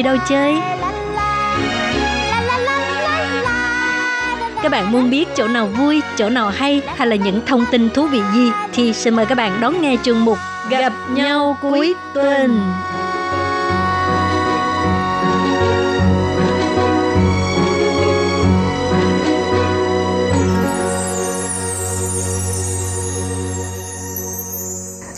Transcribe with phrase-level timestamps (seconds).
[0.00, 0.54] đi đâu chơi?
[4.62, 7.90] Các bạn muốn biết chỗ nào vui, chỗ nào hay hay là những thông tin
[7.90, 10.38] thú vị gì thì xin mời các bạn đón nghe chương mục
[10.70, 12.60] Gặp nhau cuối tuần.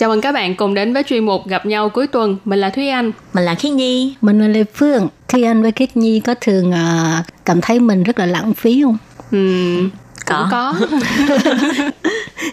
[0.03, 2.37] Chào mừng các bạn cùng đến với chuyên mục Gặp nhau cuối tuần.
[2.45, 3.13] Mình là Thúy Anh.
[3.33, 4.15] Mình là Khiết Nhi.
[4.21, 5.09] Mình là Lê Phương.
[5.29, 8.83] Thi Anh với Khiết Nhi có thường uh, cảm thấy mình rất là lãng phí
[8.83, 8.97] không?
[9.37, 9.91] Uhm,
[10.27, 10.75] cũng Có.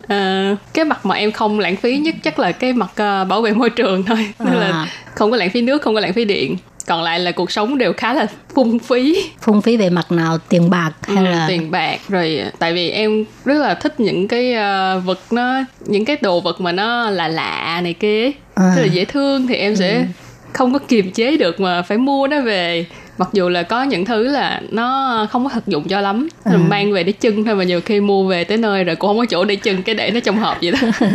[0.08, 3.42] Ờ, cái mặt mà em không lãng phí nhất chắc là cái mặt ờ, bảo
[3.42, 4.33] vệ môi trường thôi.
[4.39, 4.88] Là À.
[5.16, 6.58] không có lãng phí nước, không có lãng phí điện.
[6.89, 9.15] Còn lại là cuộc sống đều khá là phung phí.
[9.41, 10.37] Phung phí về mặt nào?
[10.49, 11.45] Tiền bạc hay Ừ, là...
[11.47, 16.05] tiền bạc rồi tại vì em rất là thích những cái ờ, vật nó những
[16.05, 18.31] cái đồ vật mà nó là lạ này kia.
[18.55, 18.73] À.
[18.75, 20.05] rất là dễ thương thì em sẽ
[20.53, 22.85] không có kiềm chế được mà phải mua nó về
[23.19, 26.51] mặc dù là có những thứ là nó không có thực dụng cho lắm À.
[26.51, 29.09] mình mang về để chân thôi mà nhiều khi mua về tới nơi rồi cũng
[29.09, 30.77] không có chỗ để chân cái để nó trong hộp vậy đó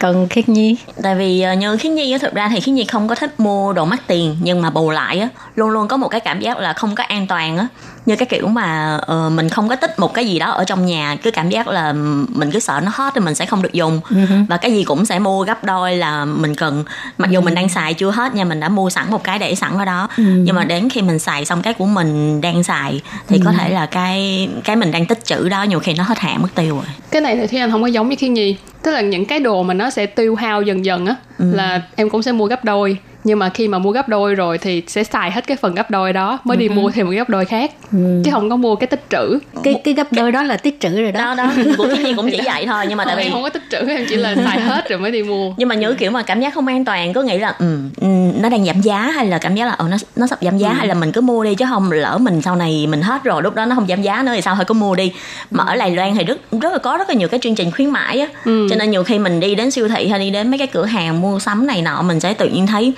[0.00, 0.76] Còn Khiết Nhi?
[1.02, 3.40] Tại vì ờ, như Khiết Nhi á, thực ra thì Khiết Nhi không có thích
[3.40, 6.40] mua đồ mắc tiền nhưng mà bù lại á luôn luôn có một cái cảm
[6.40, 7.66] giác là không có an toàn á
[8.06, 10.86] như cái kiểu mà ờ, mình không có tích một cái gì đó ở trong
[10.86, 11.92] nhà cứ cảm giác là
[12.28, 14.00] mình cứ sợ nó hết thì mình sẽ không được dùng.
[14.48, 16.84] Và cái gì cũng sẽ mua gấp đôi là mình cần.
[17.18, 19.54] Mặc dù mình đang xài chưa hết nha mình đã mua sẵn một cái để
[19.54, 20.08] sẵn ở đó.
[20.16, 23.68] Nhưng mà đến khi mình xài xong cái của mình đang xài thì có thể
[23.68, 26.74] là cái cái mình đang tích trữ đó nhiều khi nó hết hạn mất tiêu
[26.74, 26.86] rồi.
[27.10, 28.56] Cái này thì Thúy Anh không có giống như Thiên Nhi.
[28.82, 32.10] Tức là những cái đồ mà nó sẽ tiêu hao dần dần á là em
[32.10, 35.04] cũng sẽ mua gấp đôi nhưng mà khi mà mua gấp đôi rồi thì sẽ
[35.04, 37.44] xài hết cái phần gấp đôi đó mới đi mua thêm một cái gấp đôi
[37.44, 37.72] khác.
[37.92, 39.38] Chứ không có mua cái tích trữ.
[39.62, 41.20] Cái cái gấp đôi đó là tích trữ rồi đó.
[41.20, 41.52] đó đó.
[41.78, 43.78] Của Nhi cũng chỉ vậy thôi nhưng mà tại vì em không có tích trữ
[43.78, 45.54] em chỉ là xài hết rồi mới đi mua.
[45.56, 48.06] Nhưng mà nhớ kiểu mà cảm giác không an toàn có nghĩ là ừ, ừ,
[48.40, 50.72] nó đang giảm giá hay là cảm giác là ờ nó nó sắp giảm giá
[50.72, 53.42] hay là mình cứ mua đi chứ không lỡ mình sau này mình hết rồi
[53.42, 55.12] lúc đó nó không giảm giá nữa thì sao thôi cứ mua đi.
[55.50, 57.70] Mà ở Đài Loan thì rất rất là có rất là nhiều cái chương trình
[57.70, 58.26] khuyến mãi á.
[58.44, 60.84] Cho nên nhiều khi mình đi đến siêu thị hay đi đến mấy cái cửa
[60.84, 62.92] hàng mua sắm này nọ mình sẽ tự nhiên thấy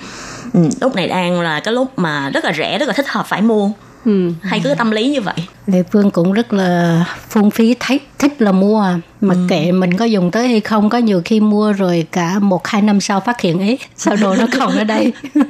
[0.53, 3.25] ừ, lúc này đang là cái lúc mà rất là rẻ rất là thích hợp
[3.27, 3.69] phải mua
[4.05, 4.31] ừ.
[4.41, 5.35] hay cứ tâm lý như vậy
[5.67, 8.99] Lê Phương cũng rất là phung phí thích thích là mua à.
[9.21, 12.67] mặc kệ mình có dùng tới hay không có nhiều khi mua rồi cả một
[12.67, 15.13] hai năm sau phát hiện ấy sao đồ nó còn ở đây?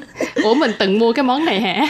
[0.43, 1.87] Ủa mình từng mua cái món này hả?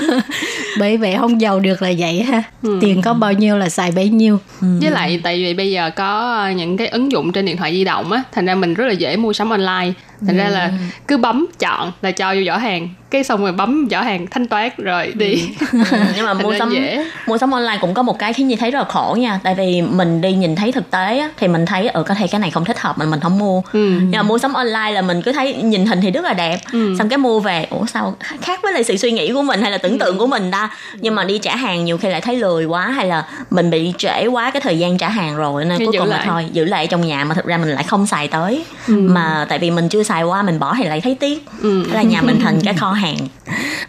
[0.78, 2.42] Bởi vậy không giàu được là vậy ha.
[2.80, 4.38] Tiền có bao nhiêu là xài bấy nhiêu.
[4.60, 7.84] Với lại tại vì bây giờ có những cái ứng dụng trên điện thoại di
[7.84, 9.92] động á thành ra mình rất là dễ mua sắm online.
[10.26, 10.70] Thành ra là
[11.08, 12.88] cứ bấm chọn là cho vô giỏ hàng.
[13.10, 15.44] Cái xong rồi bấm giỏ hàng thanh toán rồi đi.
[15.72, 15.78] Ừ,
[16.16, 17.04] nhưng mà mua sắm dễ.
[17.26, 19.40] mua sắm online cũng có một cái khiến như thấy rất là khổ nha.
[19.42, 22.26] Tại vì mình đi nhìn thấy thực tế á, thì mình thấy ở có thể
[22.26, 23.62] cái này không thích hợp mình mình không mua.
[23.72, 23.78] Ừ.
[24.00, 26.58] nhưng mà mua sắm online là mình cứ thấy nhìn hình thì rất là đẹp.
[26.98, 29.70] Xong cái mua về ủa sao khác với lại sự suy nghĩ của mình hay
[29.70, 30.70] là tưởng tượng của mình ta?
[31.00, 33.92] Nhưng mà đi trả hàng nhiều khi lại thấy lười quá hay là mình bị
[33.98, 36.26] trễ quá cái thời gian trả hàng rồi nên Thì cuối cùng là lại.
[36.28, 37.24] thôi giữ lại trong nhà.
[37.24, 38.64] Mà thực ra mình lại không xài tới.
[38.86, 41.46] Mà tại vì mình chưa xài qua mình bỏ thì lại thấy tiếc.
[41.62, 43.16] Thế là nhà mình thành cái kho hàng.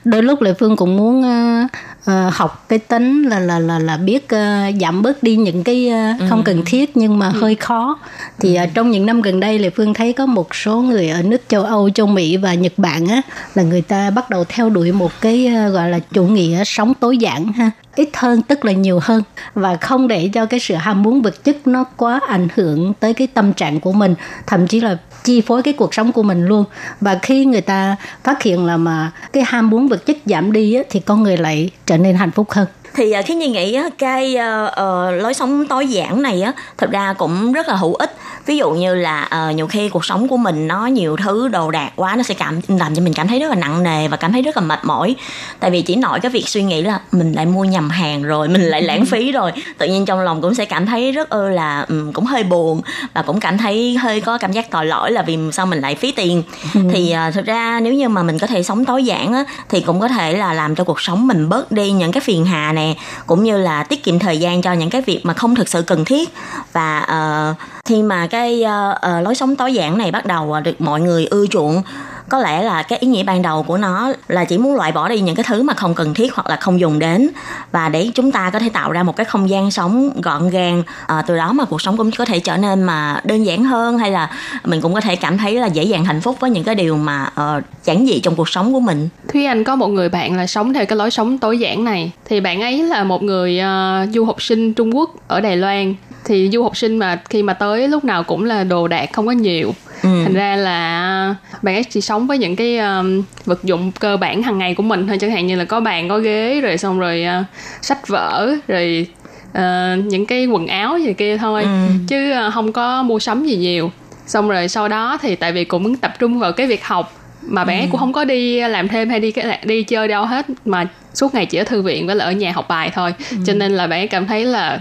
[0.04, 1.68] Đôi lúc Lê Phương cũng muốn ờ,
[2.06, 5.90] ờ, học cái tính là là là là biết ờ, giảm bớt đi những cái
[5.90, 8.00] ờ, không cần thiết nhưng mà hơi khó.
[8.40, 11.22] Thì ờ, trong những năm gần đây Lê Phương thấy có một số người ở
[11.22, 13.22] nước châu Âu, châu Mỹ và Nhật Bản á
[13.54, 16.94] là người ta bắt đầu theo đuổi một cái ờ, gọi là chủ nghĩa sống
[16.94, 19.24] tối giản ha ít hơn tức là nhiều hơn.
[19.54, 23.14] Và không để cho cái sự ham muốn vật chất nó quá ảnh hưởng tới
[23.14, 24.16] cái tâm trạng của mình.
[24.48, 26.66] Thậm chí là chi phối cái cuộc sống của mình luôn.
[27.02, 30.74] Và khi người ta phát hiện là mà cái ham muốn vật chất giảm đi
[30.74, 33.80] á, thì con người lại trở nên hạnh phúc hơn thì uh, khi nhi nghĩ
[33.98, 37.94] cái ờ, ờ, lối sống tối giản này á thật ra cũng rất là hữu
[37.94, 38.16] ích.
[38.46, 41.72] Ví dụ như là ờ, nhiều khi cuộc sống của mình nó nhiều thứ đồ
[41.72, 44.18] đạc quá nó sẽ cảm làm cho mình cảm thấy rất là nặng nề và
[44.18, 45.16] cảm thấy rất là mệt mỏi.
[45.60, 48.48] Tại vì chỉ nội cái việc suy nghĩ là mình lại mua nhầm hàng rồi
[48.48, 51.50] mình lại lãng phí rồi tự nhiên trong lòng cũng sẽ cảm thấy rất ư
[51.50, 52.82] là ừm, cũng hơi buồn
[53.14, 55.96] và cũng cảm thấy hơi có cảm giác tội lỗi là vì sao mình lại
[55.96, 56.44] phí tiền.
[56.94, 59.82] Thì ờ, thực ra nếu như mà mình có thể sống tối giản á thì
[59.82, 62.74] cũng có thể là làm cho cuộc sống mình bớt đi những cái phiền hà
[62.82, 62.96] nè
[63.28, 65.82] cũng như là tiết kiệm thời gian cho những cái việc mà không thực sự
[65.82, 66.30] cần thiết.
[66.74, 67.08] Và
[67.52, 71.02] uh, khi mà cái uh, uh, lối sống tối giản này bắt đầu được mọi
[71.02, 71.84] người ưa chuộng
[72.32, 75.10] có lẽ là cái ý nghĩa ban đầu của nó là chỉ muốn loại bỏ
[75.10, 77.30] đi những cái thứ mà không cần thiết hoặc là không dùng đến.
[77.72, 80.84] Và để chúng ta có thể tạo ra một cái không gian sống gọn gàng
[81.08, 83.98] à, từ đó mà cuộc sống cũng có thể trở nên mà đơn giản hơn
[83.98, 84.30] hay là
[84.66, 86.98] mình cũng có thể cảm thấy là dễ dàng hạnh phúc với những cái điều
[86.98, 89.10] mà uh, giản dị trong cuộc sống của mình.
[89.34, 92.12] Thúy Anh có một người bạn là sống theo cái lối sống tối giản này.
[92.26, 95.96] Thì bạn ấy là một người uh, du học sinh Trung Quốc ở Đài Loan.
[96.26, 99.26] Thì du học sinh mà khi mà tới lúc nào cũng là đồ đạc không
[99.26, 99.74] có nhiều
[100.04, 100.10] ừ.
[100.24, 104.44] thành ra là bạn ấy chỉ sống với những cái um, vật dụng cơ bản
[104.44, 107.00] hàng ngày của mình thôi chẳng hạn như là có bàn có ghế rồi xong
[107.00, 107.46] rồi uh,
[107.82, 109.08] sách vở rồi
[109.52, 111.70] uh, những cái quần áo gì kia thôi ừ.
[112.08, 113.92] chứ uh, không có mua sắm gì nhiều
[114.26, 117.64] xong rồi sau đó thì tại vì cũng tập trung vào cái việc học mà
[117.64, 119.34] bạn ấy cũng không có đi làm thêm hay đi
[119.64, 122.52] đi chơi đâu hết mà suốt ngày chỉ ở thư viện với là ở nhà
[122.52, 123.38] học bài thôi ừ.
[123.46, 124.80] cho nên là bạn ấy cảm thấy là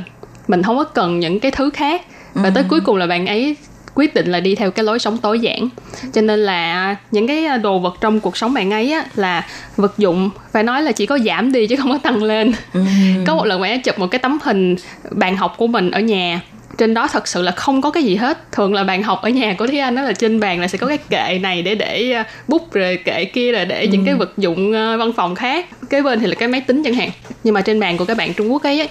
[0.49, 2.03] mình không có cần những cái thứ khác
[2.35, 2.51] và ừ.
[2.55, 3.57] tới cuối cùng là bạn ấy
[4.01, 5.69] quyết định là đi theo cái lối sống tối giản.
[6.13, 9.99] Cho nên là những cái đồ vật trong cuộc sống bạn ấy á, là vật
[9.99, 12.53] dụng phải nói là chỉ có giảm đi chứ không có tăng lên.
[12.73, 12.81] Ừ.
[13.27, 14.77] có một lần bạn ấy chụp một cái tấm hình
[15.11, 16.41] bàn học của mình ở nhà.
[16.79, 18.53] Trên đó thật sự là không có cái gì hết.
[18.53, 20.79] Thường là bàn học ở nhà của thúy anh đó là trên bàn là sẽ
[20.79, 23.89] có cái kệ này để để à, bút rồi kệ kia là để ừ.
[23.93, 25.67] những cái vật dụng à, văn phòng khác.
[25.91, 27.11] Kế bên thì là cái máy tính chẳng hạn.
[27.45, 28.89] Nhưng mà trên bàn của các bạn trung quốc ấy, ấy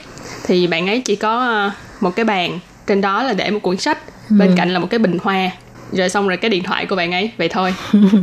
[0.47, 2.59] thì bạn ấy chỉ có à, một cái bàn.
[2.87, 3.97] Trên đó là để một cuốn sách
[4.29, 4.53] bên ừ.
[4.57, 5.49] cạnh là một cái bình hoa
[5.91, 7.73] rồi xong rồi cái điện thoại của bạn ấy vậy thôi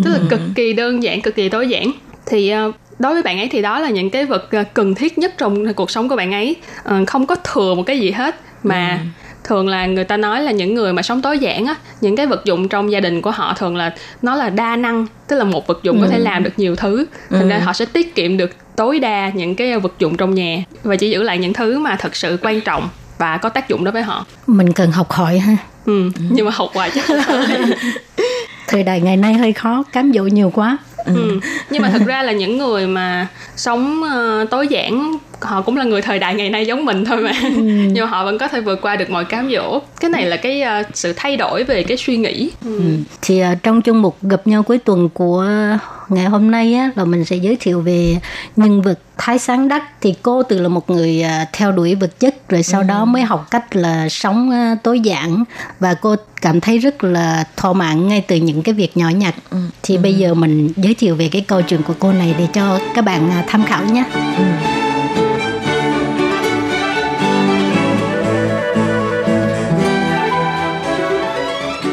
[0.05, 1.91] tức là cực kỳ đơn giản cực kỳ tối giản
[2.26, 2.53] thì
[2.99, 5.91] đối với bạn ấy thì đó là những cái vật cần thiết nhất trong cuộc
[5.91, 6.56] sống của bạn ấy
[7.06, 10.53] không có thừa một cái gì hết mà ừ thường là người ta nói là
[10.53, 13.31] những người mà sống tối giản á những cái vật dụng trong gia đình của
[13.31, 16.03] họ thường là nó là đa năng tức là một vật dụng ừ.
[16.05, 16.23] có thể ừ.
[16.23, 17.49] làm được nhiều thứ thành ừ.
[17.49, 20.97] ra họ sẽ tiết kiệm được tối đa những cái vật dụng trong nhà và
[20.97, 22.88] chỉ giữ lại những thứ mà thật sự quan trọng
[23.19, 26.52] và có tác dụng đối với họ mình cần học hỏi ha ừ, nhưng mà
[26.54, 27.04] học hoài chắc
[28.68, 31.14] thời đại ngày nay hơi khó cám dỗ nhiều quá ừ.
[31.14, 31.40] ừ.
[31.70, 35.84] nhưng mà thật ra là những người mà sống uh, tối giản họ cũng là
[35.84, 37.60] người thời đại ngày nay giống mình thôi mà ừ.
[37.92, 40.62] nhưng họ vẫn có thể vượt qua được mọi cám dỗ cái này là cái
[40.62, 42.78] uh, sự thay đổi về cái suy nghĩ ừ.
[42.78, 42.90] Ừ.
[43.22, 45.46] thì uh, trong chương mục gặp nhau cuối tuần của
[46.08, 48.16] ngày hôm nay á, là mình sẽ giới thiệu về
[48.56, 52.20] nhân vật Thái Sáng Đắc thì cô từ là một người uh, theo đuổi vật
[52.20, 52.86] chất rồi sau ừ.
[52.86, 54.50] đó mới học cách là sống
[54.82, 55.44] tối giản
[55.80, 59.34] và cô cảm thấy rất là thỏa mãn ngay từ những cái việc nhỏ nhặt
[59.50, 59.58] ừ.
[59.82, 60.00] thì ừ.
[60.02, 63.04] bây giờ mình giới thiệu về cái câu chuyện của cô này để cho các
[63.04, 64.04] bạn tham khảo nhé.
[64.38, 64.85] Ừ.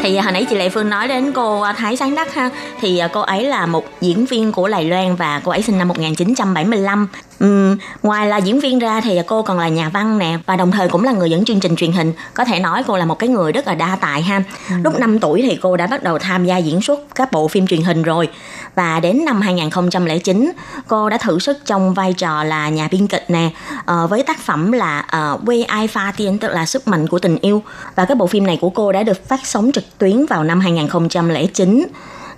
[0.03, 2.49] thì hồi nãy chị Lệ Phương nói đến cô Thái Sáng Đắc ha
[2.81, 5.87] thì cô ấy là một diễn viên của Đài Loan và cô ấy sinh năm
[5.87, 7.07] 1975
[7.43, 10.71] Uhm, ngoài là diễn viên ra thì cô còn là nhà văn nè và đồng
[10.71, 12.13] thời cũng là người dẫn chương trình truyền hình.
[12.33, 14.43] Có thể nói cô là một cái người rất là đa tài ha.
[14.69, 14.75] Ừ.
[14.83, 17.67] lúc 5 tuổi thì cô đã bắt đầu tham gia diễn xuất các bộ phim
[17.67, 18.29] truyền hình rồi.
[18.75, 20.51] Và đến năm 2009
[20.87, 23.49] cô đã thử sức trong vai trò là nhà biên kịch nè
[23.79, 27.19] uh, với tác phẩm là uh, Quê Ai Pha Tiên tức là sức mạnh của
[27.19, 27.63] tình yêu.
[27.95, 30.59] Và cái bộ phim này của cô đã được phát sóng trực tuyến vào năm
[30.59, 31.87] 2009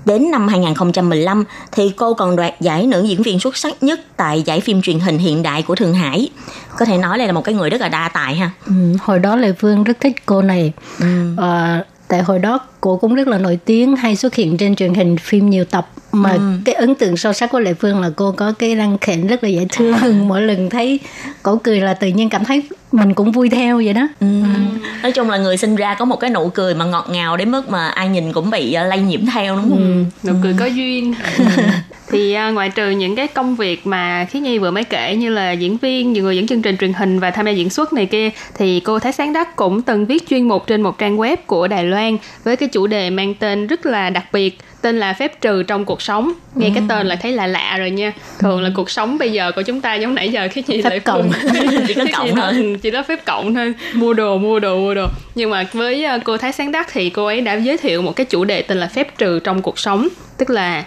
[0.05, 4.41] Đến năm 2015 thì cô còn đoạt giải nữ diễn viên xuất sắc nhất tại
[4.41, 6.29] giải phim truyền hình hiện đại của Thượng Hải.
[6.77, 8.51] Có thể nói là một cái người rất là đa tài ha.
[8.65, 10.73] Ừ, hồi đó Lê Phương rất thích cô này.
[10.99, 11.35] Ừ.
[11.37, 14.93] À, tại hồi đó cô cũng rất là nổi tiếng hay xuất hiện trên truyền
[14.93, 16.39] hình phim nhiều tập mà ừ.
[16.65, 19.43] cái ấn tượng sâu sắc của lệ phương là cô có cái răng khểnh rất
[19.43, 20.07] là dễ thương à.
[20.27, 20.99] mỗi lần thấy
[21.43, 24.27] cổ cười là tự nhiên cảm thấy mình cũng vui theo vậy đó ừ.
[24.41, 24.59] Ừ.
[25.03, 27.51] nói chung là người sinh ra có một cái nụ cười mà ngọt ngào đến
[27.51, 30.29] mức mà ai nhìn cũng bị uh, lây nhiễm theo đúng không ừ.
[30.29, 31.13] nụ cười có duyên
[32.09, 35.29] thì uh, ngoại trừ những cái công việc mà khí nhi vừa mới kể như
[35.29, 37.93] là diễn viên nhiều người dẫn chương trình truyền hình và tham gia diễn xuất
[37.93, 41.17] này kia thì cô thái sáng đắc cũng từng viết chuyên mục trên một trang
[41.17, 44.99] web của đài loan với cái chủ đề mang tên rất là đặc biệt tên
[44.99, 46.33] là phép trừ trong cuộc sống.
[46.55, 46.71] Nghe ừ.
[46.75, 48.13] cái tên là thấy lạ lạ rồi nha.
[48.39, 50.99] Thường là cuộc sống bây giờ của chúng ta giống nãy giờ cái gì phép
[50.99, 51.31] cộng.
[51.87, 52.77] chỉ có cộng thôi.
[52.81, 53.73] chỉ có phép cộng thôi.
[53.93, 55.07] Mua đồ mua đồ mua đồ.
[55.35, 58.15] Nhưng mà với ờ, cô thái sáng đắc thì cô ấy đã giới thiệu một
[58.15, 60.07] cái chủ đề tên là phép trừ trong cuộc sống.
[60.37, 60.83] Tức là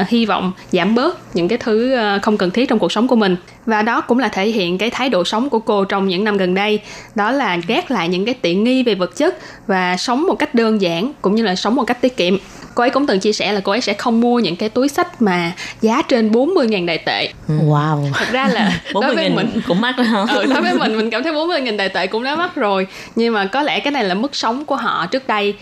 [0.00, 3.08] uh, hy vọng giảm bớt những cái thứ uh, không cần thiết trong cuộc sống
[3.08, 3.36] của mình.
[3.66, 6.36] Và đó cũng là thể hiện cái thái độ sống của cô trong những năm
[6.36, 6.80] gần đây.
[7.14, 10.54] Đó là gác lại những cái tiện nghi về vật chất và sống một cách
[10.54, 12.38] đơn giản cũng như là sống một cách tiết kiệm
[12.74, 14.88] cô ấy cũng từng chia sẻ là cô ấy sẽ không mua những cái túi
[14.88, 17.32] sách mà giá trên 40.000 đại tệ.
[17.48, 18.12] Wow.
[18.14, 21.10] Thật ra là đối với mình cũng mắc rồi không ừ, đối với mình mình
[21.10, 22.86] cảm thấy 40.000 đại tệ cũng đã mắc rồi.
[23.14, 25.54] Nhưng mà có lẽ cái này là mức sống của họ trước đây.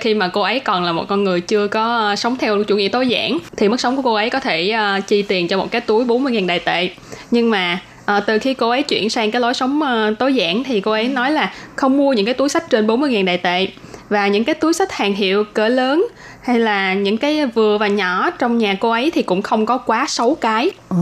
[0.00, 2.88] Khi mà cô ấy còn là một con người chưa có sống theo chủ nghĩa
[2.88, 5.70] tối giản thì mức sống của cô ấy có thể uh, chi tiền cho một
[5.70, 6.90] cái túi 40.000 đại tệ.
[7.30, 10.64] Nhưng mà À, từ khi cô ấy chuyển sang cái lối sống uh, tối giản
[10.64, 13.68] thì cô ấy nói là không mua những cái túi sách trên 40.000 đại tệ.
[14.08, 16.06] Và những cái túi sách hàng hiệu cỡ lớn
[16.42, 19.78] hay là những cái vừa và nhỏ trong nhà cô ấy thì cũng không có
[19.78, 20.96] quá sáu cái Ồ.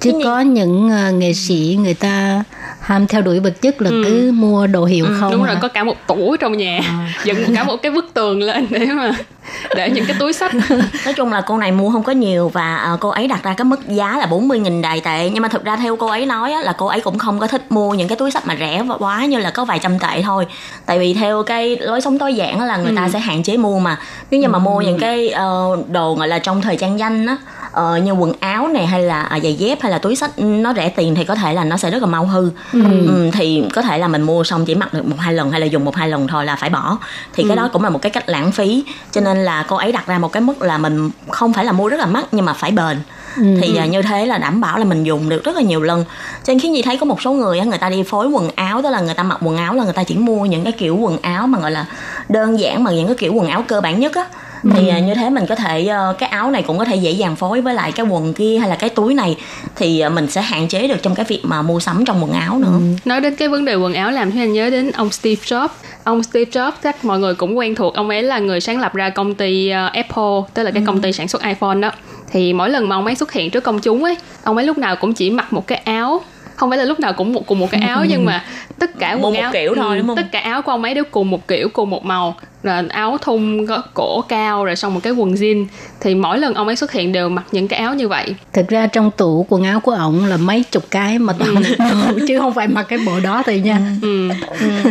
[0.00, 2.44] Chứ có những ờ, nghệ sĩ người ta
[2.80, 5.46] ham theo đuổi vật chất là cứ mua đồ hiệu Ừ, không đúng à?
[5.46, 6.80] rồi có cả một tủ trong nhà
[7.24, 9.10] dựng cả một cái bức tường lên để mà
[9.76, 10.52] để những cái túi sách.
[11.04, 13.54] Nói chung là cô này mua không có nhiều và à, cô ấy đặt ra
[13.54, 15.30] cái mức giá là 40.000 đài tệ.
[15.30, 17.72] Nhưng mà thực ra theo cô ấy nói là cô ấy cũng không có thích
[17.72, 20.46] mua những cái túi sách mà rẻ quá như là có vài trăm tệ thôi.
[20.86, 23.78] Tại vì theo cái lối sống tối giản là người ta sẽ hạn chế mua
[23.78, 23.98] mà.
[24.30, 27.36] Nếu như mà mua những cái ờ, đồ gọi là trong thời trang danh á
[27.72, 30.72] ờ, như quần áo này hay là à, giày dép hay là túi sách nó
[30.74, 32.50] rẻ tiền thì có thể là nó sẽ rất là mau hư.
[32.72, 35.60] Ừ, thì có thể là mình mua xong chỉ mặc được một hai lần hay
[35.60, 36.98] là dùng một hai lần thôi là phải bỏ.
[37.32, 38.84] Thì cái đó cũng là một cái cách lãng phí.
[39.12, 41.72] Cho nên là cô ấy đặt ra một cái mức là mình không phải là
[41.72, 43.00] mua rất là mắc nhưng mà phải bền.
[43.36, 46.04] Thì à, như thế là đảm bảo là mình dùng được rất là nhiều lần.
[46.44, 48.50] Cho nên khiến gì thấy có một số người á, người ta đi phối quần
[48.54, 50.72] áo tức là người ta mặc quần áo là người ta chỉ mua những cái
[50.72, 51.86] kiểu quần áo mà gọi là
[52.28, 54.24] đơn giản mà những cái kiểu quần áo cơ bản nhất á
[54.62, 57.10] thì à, như thế mình có thể ờ, cái áo này cũng có thể dễ
[57.10, 59.36] dàng phối với lại cái quần kia hay là cái túi này.
[59.76, 62.32] Thì à, mình sẽ hạn chế được trong cái việc mà mua sắm trong quần
[62.32, 62.78] áo nữa.
[63.04, 65.68] Nói đến cái vấn đề quần áo làm cho anh nhớ đến ông Steve Jobs.
[66.04, 67.94] Ông Steve Jobs chắc mọi người cũng quen thuộc.
[67.94, 71.00] Ông ấy là người sáng lập ra công ty ờ, Apple tức là cái công
[71.00, 71.90] ty sản xuất iPhone đó.
[72.32, 74.78] Thì mỗi lần mà ông ấy xuất hiện trước công chúng ấy ông ấy lúc
[74.78, 76.22] nào cũng chỉ mặc một cái áo.
[76.56, 78.44] Không phải là lúc nào cũng một cùng một cái áo nhưng mà
[78.78, 80.16] tất cả quần một áo kiểu thôi, ừ, đúng không?
[80.16, 83.18] tất cả áo của ông ấy đều cùng một kiểu cùng một màu rồi áo
[83.20, 85.66] thun có cổ cao rồi xong một cái quần jean
[86.00, 88.68] thì mỗi lần ông ấy xuất hiện đều mặc những cái áo như vậy Thực
[88.68, 91.62] ra trong tủ quần áo của ổng là mấy chục cái mà toàn Ừ.
[91.78, 93.78] đồ chứ không phải mặc cái bộ đó thôi nha.
[94.02, 94.28] ừ.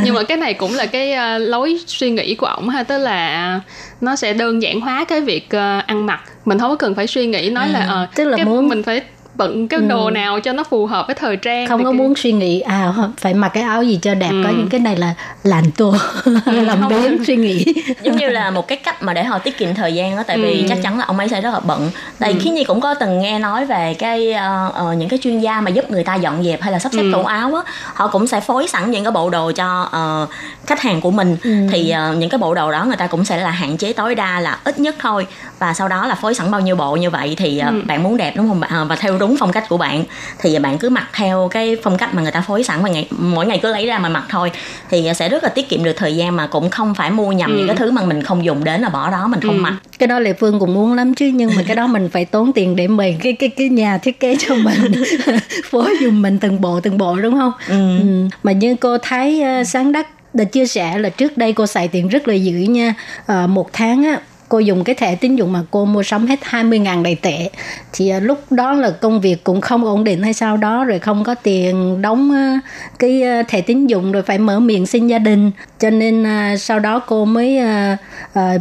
[0.03, 2.97] nhưng mà cái này cũng là cái ờ, lối suy nghĩ của ổng ha tức
[2.97, 3.59] là
[4.01, 7.07] nó sẽ đơn giản hóa cái việc ờ, ăn mặc mình không có cần phải
[7.07, 9.01] suy nghĩ nói là ờ, Tức là cái muốn- mình phải
[9.39, 12.15] bận cái đồ nào cho nó phù hợp với thời trang Không có cái- muốn
[12.15, 14.55] suy nghĩ à phải mặc cái áo gì cho đẹp có Ừ.
[14.57, 15.93] những cái này là làm tô
[16.45, 16.89] làm không.
[16.89, 17.65] bếm suy nghĩ.
[18.03, 20.37] giống như là một cái cách mà để họ tiết kiệm thời gian đó tại
[20.37, 20.65] vì Ừ.
[20.69, 23.19] chắc chắn là ông ấy sẽ rất là bận tại khi nhi cũng có từng
[23.19, 26.43] nghe nói về cái ờ, ờ, những cái chuyên gia mà giúp người ta dọn
[26.43, 27.09] dẹp hay là sắp xếp Ừ.
[27.13, 27.61] tủ áo á
[27.93, 30.27] họ cũng sẽ phối sẵn những cái bộ đồ cho ờ,
[30.65, 31.37] khách hàng của mình
[31.71, 34.15] thì ờ, những cái bộ đồ đó người ta cũng sẽ là hạn chế tối
[34.15, 35.27] đa là ít nhất thôi
[35.59, 38.17] và sau đó là phối sẵn bao nhiêu bộ như vậy thì ờ, bạn muốn
[38.17, 40.03] đẹp đúng không bạn và theo đúng phong cách của bạn
[40.39, 43.07] thì bạn cứ mặc theo cái phong cách mà người ta phối sẵn và ngày
[43.17, 44.51] mỗi ngày cứ lấy ra mà mặc thôi.
[44.89, 47.57] Thì sẽ rất là tiết kiệm được thời gian mà cũng không phải mua nhầm
[47.57, 49.73] những cái thứ mà mình không dùng đến là bỏ đó mình không mặc.
[49.99, 52.53] Cái đó lệ phương cũng muốn lắm chứ nhưng mà cái đó mình phải tốn
[52.53, 54.91] tiền để mời cái cái cái nhà thiết kế cho mình
[55.69, 57.51] phối dùng mình từng bộ từng bộ đúng không?
[57.67, 57.99] Ừ.
[58.43, 61.87] mà như cô thấy uh, sáng đắc đã chia sẻ là trước đây cô xài
[61.87, 62.93] tiền rất là dữ nha.
[63.25, 64.19] Ờ, một tháng á
[64.49, 67.49] cô dùng cái thẻ tín dụng mà cô mua sắm hết 20.000 đầy tệ.
[67.93, 70.99] Thì à, lúc đó là công việc cũng không ổn định hay sao đó, rồi
[70.99, 72.59] không có tiền đóng à,
[72.99, 75.51] cái à, thẻ tín dụng, rồi phải mở miệng xin gia đình.
[75.79, 76.25] Cho nên
[76.57, 77.59] sau đó cô mới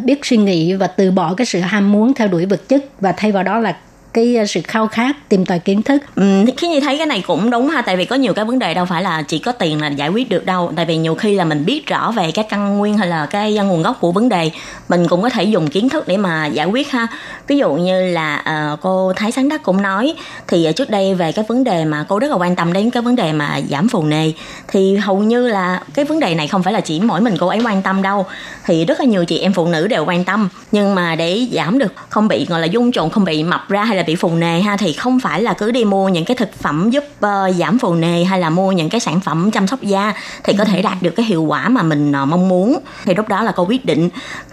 [0.05, 3.13] biết suy nghĩ và từ bỏ cái sự ham muốn theo đuổi vật chất và
[3.17, 3.77] thay vào đó là
[4.19, 6.03] cái ờ, sự khao khát tìm tòi kiến thức.
[6.15, 8.59] Ừ, khi như thấy cái này cũng đúng ha tại vì có nhiều cái vấn
[8.59, 10.73] đề đâu phải là chỉ có tiền là giải quyết được đâu.
[10.77, 13.57] Tại vì nhiều khi là mình biết rõ về cái căn nguyên hay là cái
[13.57, 14.51] ờ, nguồn gốc của vấn đề
[14.89, 17.07] mình cũng có thể dùng kiến thức để mà giải quyết ha.
[17.47, 20.15] Ví dụ như là uh, cô Thái Sáng Đắc cũng nói
[20.49, 23.03] thì trước đây về cái vấn đề mà cô rất là quan tâm đến cái
[23.03, 24.33] vấn đề mà giảm phù nề
[24.69, 27.47] thì hầu như là cái vấn đề này không phải là chỉ mỗi mình cô
[27.47, 28.27] ấy quan tâm đâu.
[28.65, 31.79] Thì rất là nhiều chị em phụ nữ đều quan tâm nhưng mà để giảm
[31.79, 34.31] được không bị gọi là dung trộn không bị mập ra hay là bị phù
[34.31, 37.53] nề ha thì không phải là cứ đi mua những cái thực phẩm giúp ờ,
[37.59, 40.65] giảm phù nề hay là mua những cái sản phẩm chăm sóc da thì có
[40.65, 42.79] thể đạt được cái hiệu quả mà mình ờ, mong muốn.
[43.05, 44.09] Thì lúc đó là cô quyết định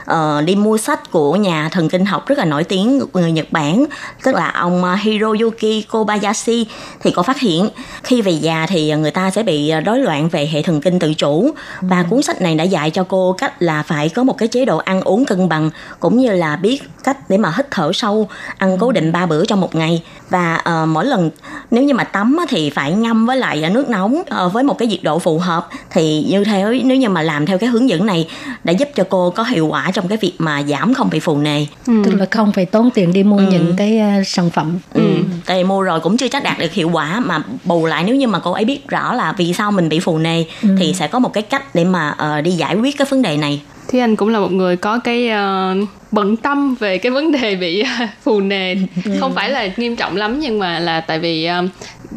[0.06, 3.52] ờ, đi mua sách của nhà thần kinh học rất là nổi tiếng người Nhật
[3.52, 3.86] Bản
[4.24, 6.68] tức là ông Hiroyuki Kobayashi.
[7.02, 7.70] Thì cô phát hiện
[8.04, 11.14] khi về già thì người ta sẽ bị rối loạn về hệ thần kinh tự
[11.14, 11.52] chủ.
[11.82, 14.66] Và cuốn sách này đã dạy cho cô cách là phải có một cái chế
[14.66, 15.70] độ ăn uống cân bằng
[16.00, 19.45] cũng như là biết cách để mà hít thở sâu ăn cố định ba bữa
[19.46, 20.02] trong một ngày.
[20.30, 21.30] Và ờ, mỗi lần
[21.72, 24.88] nếu như mà tắm thì phải ngâm với lại nước nóng ờ, với một cái
[24.88, 25.70] nhiệt độ phù hợp.
[25.92, 28.28] Thì như thế nếu như mà làm theo cái hướng dẫn này
[28.64, 31.38] đã giúp cho cô có hiệu quả trong cái việc mà giảm không bị phù
[31.38, 31.66] nề.
[31.86, 34.80] Tức là không phải tốn tiền đi mua những cái à, sản phẩm.
[34.94, 35.02] Ừ.
[35.46, 38.16] Tại vì mua rồi cũng chưa chắc đạt được hiệu quả mà bù lại nếu
[38.16, 40.44] như mà cô ấy biết rõ là vì sao mình bị phù nề
[40.80, 43.38] thì sẽ có một cái cách để mà ờ, đi giải quyết cái vấn đề
[43.38, 43.62] này.
[43.88, 45.76] Thì anh cũng là một người có cái ờ,
[46.12, 48.76] bận tâm về cái vấn đề bị ờ, phù nề.
[49.20, 51.64] Không phải là nghiêm trọng lắm nhưng mà là tại vì ờ,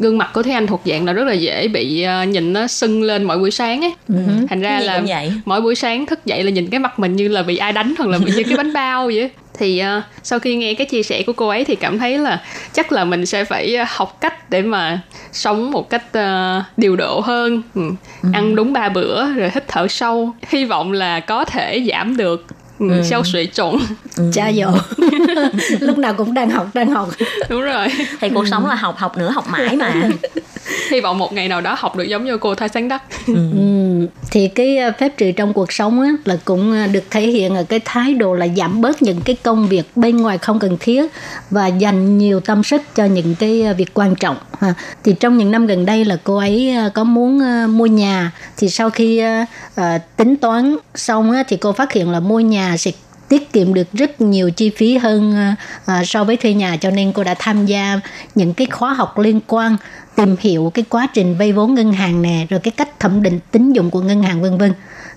[0.01, 2.67] gương mặt của Thúy Anh thuộc dạng là rất là dễ bị ờ, nhìn nó
[2.67, 3.95] sưng lên mỗi buổi sáng ấy.
[4.49, 5.01] Thành ra là
[5.45, 7.95] mỗi buổi sáng thức dậy là nhìn cái mặt mình như là bị ai đánh
[7.99, 11.03] hoặc là bị như cái bánh bao vậy thì uh, sau khi nghe cái chia
[11.03, 14.51] sẻ của cô ấy thì cảm thấy là chắc là mình sẽ phải học cách
[14.51, 15.01] để mà
[15.33, 17.83] sống một cách uh, điều độ hơn ừ.
[18.23, 18.29] Ừ.
[18.33, 22.47] ăn đúng ba bữa rồi hít thở sâu hy vọng là có thể giảm được
[22.79, 22.91] ừ.
[22.91, 23.03] ừ.
[23.03, 23.79] sao sủy trộn
[24.17, 24.31] ừ.
[24.35, 24.71] cha dỗ
[25.81, 27.09] lúc nào cũng đang học đang học
[27.49, 27.89] đúng rồi
[28.21, 29.95] thì cuộc sống là học học nữa học mãi mà
[30.91, 33.35] hy vọng một ngày nào đó học được giống như cô thái sáng đắc ừ.
[33.53, 34.07] ừ.
[34.31, 37.55] thì cái ờ, phép trị trong cuộc sống á, là cũng ờ, được thể hiện
[37.55, 40.77] ở cái thái độ là giảm bớt những cái công việc bên ngoài không cần
[40.81, 41.13] thiết
[41.51, 44.75] và dành nhiều tâm sức cho những cái ờ, việc quan trọng ha.
[45.05, 47.41] thì trong những năm gần đây là cô ấy có muốn
[47.77, 49.23] mua nhà thì sau khi
[50.17, 52.91] tính toán xong á, thì cô phát hiện là mua nhà sẽ
[53.29, 55.35] tiết kiệm được rất nhiều chi phí hơn
[55.87, 58.01] uh, so với thuê nhà cho nên cô đã tham gia
[58.35, 59.77] những cái khóa học liên quan
[60.19, 63.39] tìm hiểu cái quá trình vay vốn ngân hàng nè rồi cái cách thẩm định
[63.51, 64.73] tín dụng của ngân hàng vân vân.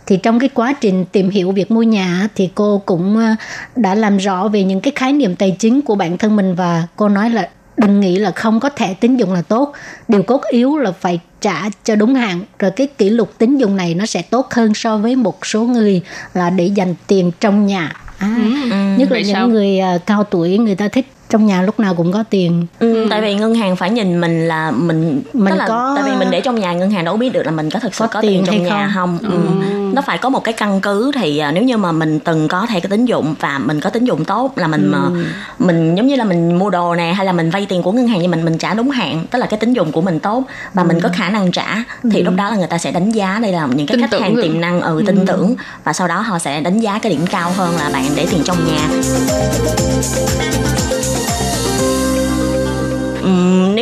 [0.06, 3.36] Thì trong cái quá trình tìm hiểu việc mua nhà thì cô cũng ờ,
[3.76, 6.88] đã làm rõ về những cái khái niệm tài chính của bản thân mình và
[6.96, 9.74] cô nói là đừng nghĩ là không có thẻ tín dụng là tốt.
[10.08, 13.78] Điều cốt yếu là phải trả cho đúng hạn rồi cái kỷ lục tín dụng
[13.78, 16.02] này nó sẽ tốt hơn so với một số người
[16.34, 17.94] là để dành tiền trong nhà.
[18.18, 18.36] À,
[18.72, 19.48] ừ, nhất là những sao?
[19.48, 22.96] người uh, cao tuổi người ta thích trong nhà lúc nào cũng có tiền ừ,
[22.96, 23.08] ừ.
[23.10, 26.28] tại vì ngân hàng phải nhìn mình là mình mình là, có tại vì mình
[26.32, 28.22] để trong nhà ngân hàng đâu biết được là mình có thực sự có, có
[28.22, 29.32] tiền, tiền trong nhà không, không?
[29.32, 29.68] Ừ.
[29.70, 29.92] Ừ.
[29.94, 32.66] nó phải có một cái căn cứ thì à, nếu như mà mình từng có
[32.70, 34.98] thẻ cái tín dụng và mình có tín dụng tốt là mình ừ.
[34.98, 35.24] mà
[35.60, 38.08] mình giống như là mình mua đồ nè hay là mình vay tiền của ngân
[38.08, 40.44] hàng nhưng mình mình trả đúng hạn tức là cái tín dụng của mình tốt
[40.74, 40.88] và ừ.
[40.88, 42.24] mình có khả năng trả thì ừ.
[42.24, 44.36] lúc đó là người ta sẽ đánh giá đây là những cái tin khách hàng
[44.36, 44.44] rồi.
[44.44, 45.24] tiềm năng ừ tin ừ.
[45.28, 48.28] tưởng và sau đó họ sẽ đánh giá cái điểm cao hơn là bạn để
[48.32, 48.88] tiền trong nhà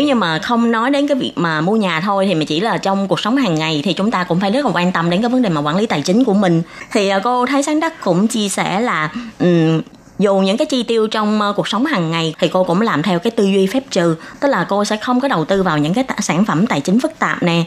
[0.10, 2.78] như mà không nói đến cái việc mà mua nhà thôi thì mà chỉ là
[2.78, 5.22] trong cuộc sống hàng ngày thì chúng ta cũng phải rất là quan tâm đến
[5.22, 6.62] cái vấn đề mà quản lý tài chính của mình.
[6.92, 9.82] Thì à, cô thấy sáng đắc cũng chia sẻ là um,
[10.20, 13.04] dù những cái chi tiêu trong uh, cuộc sống hàng ngày thì cô cũng làm
[13.04, 15.78] theo cái tư duy phép trừ tức là cô sẽ không có đầu tư vào
[15.78, 17.64] những cái t- sản phẩm tài chính phức tạp nè.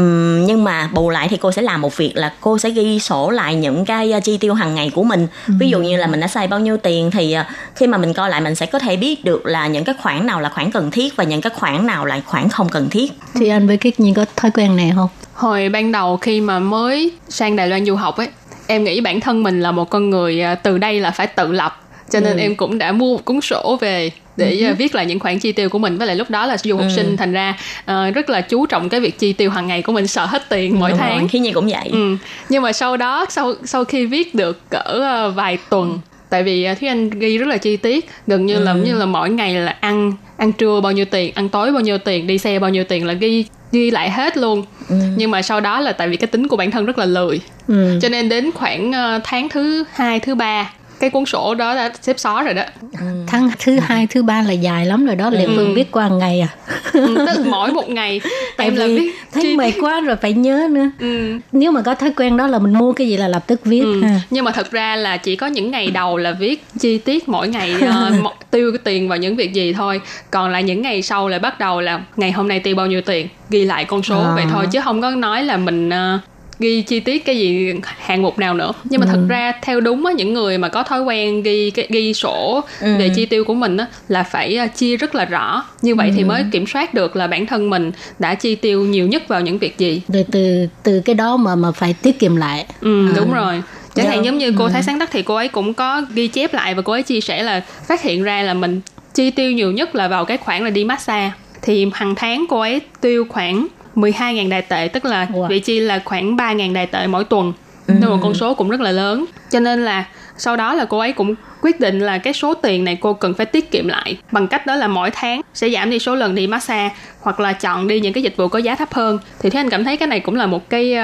[0.00, 2.98] Uhm, nhưng mà bù lại thì cô sẽ làm một việc là cô sẽ ghi
[2.98, 5.26] sổ lại những cái uh, chi tiêu hàng ngày của mình.
[5.48, 5.54] Ừ.
[5.60, 8.12] ví dụ như là mình đã xài bao nhiêu tiền thì uh, khi mà mình
[8.12, 10.70] coi lại mình sẽ có thể biết được là những cái khoản nào là khoản
[10.70, 13.12] cần thiết và những cái khoản nào là khoản không cần thiết.
[13.34, 15.08] Thì anh với Kích Nhi có thói quen này không?
[15.34, 18.28] Hồi ban đầu khi mà mới sang Đài Loan du học ấy
[18.66, 21.83] em nghĩ bản thân mình là một con người từ đây là phải tự lập
[22.10, 22.40] cho nên ừ.
[22.40, 24.74] em cũng đã mua một cuốn sổ về để ừ.
[24.78, 26.86] viết lại những khoản chi tiêu của mình với lại lúc đó là du học
[26.88, 26.96] ừ.
[26.96, 29.92] sinh thành ra uh, rất là chú trọng cái việc chi tiêu hàng ngày của
[29.92, 32.16] mình sợ hết tiền mỗi Đúng tháng rồi, khi gì cũng vậy ừ.
[32.48, 34.82] nhưng mà sau đó sau sau khi viết được cỡ
[35.28, 38.54] uh, vài tuần tại vì uh, thúy anh ghi rất là chi tiết gần như
[38.54, 38.64] ừ.
[38.64, 41.80] là như là mỗi ngày là ăn ăn trưa bao nhiêu tiền ăn tối bao
[41.80, 44.96] nhiêu tiền đi xe bao nhiêu tiền là ghi ghi lại hết luôn ừ.
[45.16, 47.40] nhưng mà sau đó là tại vì cái tính của bản thân rất là lười
[47.68, 47.98] ừ.
[48.02, 51.92] cho nên đến khoảng uh, tháng thứ hai thứ ba cái cuốn sổ đó đã
[52.00, 52.62] xếp xó rồi đó
[53.00, 53.06] ừ.
[53.26, 55.52] tháng thứ hai thứ ba là dài lắm rồi đó liệu ừ.
[55.56, 56.48] phương viết qua ngày à
[56.92, 58.20] ừ, tức mỗi một ngày
[58.56, 61.38] tại em vì là viết thấy mệt quá rồi phải nhớ nữa ừ.
[61.52, 63.80] nếu mà có thói quen đó là mình mua cái gì là lập tức viết
[63.80, 64.02] ừ.
[64.02, 64.20] ha.
[64.30, 67.48] nhưng mà thật ra là chỉ có những ngày đầu là viết chi tiết mỗi
[67.48, 67.74] ngày
[68.24, 71.38] uh, tiêu cái tiền vào những việc gì thôi còn lại những ngày sau là
[71.38, 74.32] bắt đầu là ngày hôm nay tiêu bao nhiêu tiền ghi lại con số à.
[74.34, 76.20] vậy thôi chứ không có nói là mình uh,
[76.58, 79.10] ghi chi tiết cái gì hạng mục nào nữa nhưng mà ừ.
[79.12, 82.96] thật ra theo đúng á những người mà có thói quen ghi ghi sổ ừ.
[82.98, 86.08] về chi tiêu của mình á là phải à, chia rất là rõ như vậy
[86.08, 86.14] ừ.
[86.16, 89.40] thì mới kiểm soát được là bản thân mình đã chi tiêu nhiều nhất vào
[89.40, 93.08] những việc gì rồi từ từ cái đó mà mà phải tiết kiệm lại ừ,
[93.08, 93.12] à.
[93.16, 93.62] đúng rồi
[93.94, 94.70] chẳng hạn giống như cô ừ.
[94.72, 97.20] Thái Sáng Đắc thì cô ấy cũng có ghi chép lại và cô ấy chia
[97.20, 98.80] sẻ là phát hiện ra là mình
[99.14, 102.60] chi tiêu nhiều nhất là vào cái khoản là đi massage thì hàng tháng cô
[102.60, 105.48] ấy tiêu khoảng 12.000 đài tệ tức là wow.
[105.48, 107.52] vị chi là khoảng 3.000 đài tệ mỗi tuần
[107.86, 107.94] ừ.
[108.00, 110.04] nên một con số cũng rất là lớn cho nên là
[110.36, 113.34] sau đó là cô ấy cũng quyết định là cái số tiền này cô cần
[113.34, 116.34] phải tiết kiệm lại bằng cách đó là mỗi tháng sẽ giảm đi số lần
[116.34, 119.50] đi massage hoặc là chọn đi những cái dịch vụ có giá thấp hơn thì
[119.50, 120.94] thế anh cảm thấy cái này cũng là một cái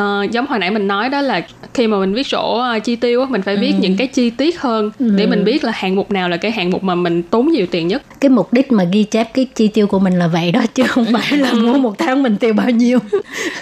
[0.00, 1.42] uh, giống hồi nãy mình nói đó là
[1.74, 3.78] khi mà mình viết sổ uh, chi tiêu mình phải viết ừ.
[3.80, 5.08] những cái chi tiết hơn ừ.
[5.16, 7.66] để mình biết là hạng mục nào là cái hạng mục mà mình tốn nhiều
[7.70, 10.52] tiền nhất cái mục đích mà ghi chép cái chi tiêu của mình là vậy
[10.52, 12.98] đó chứ không phải là mua một tháng mình tiêu bao nhiêu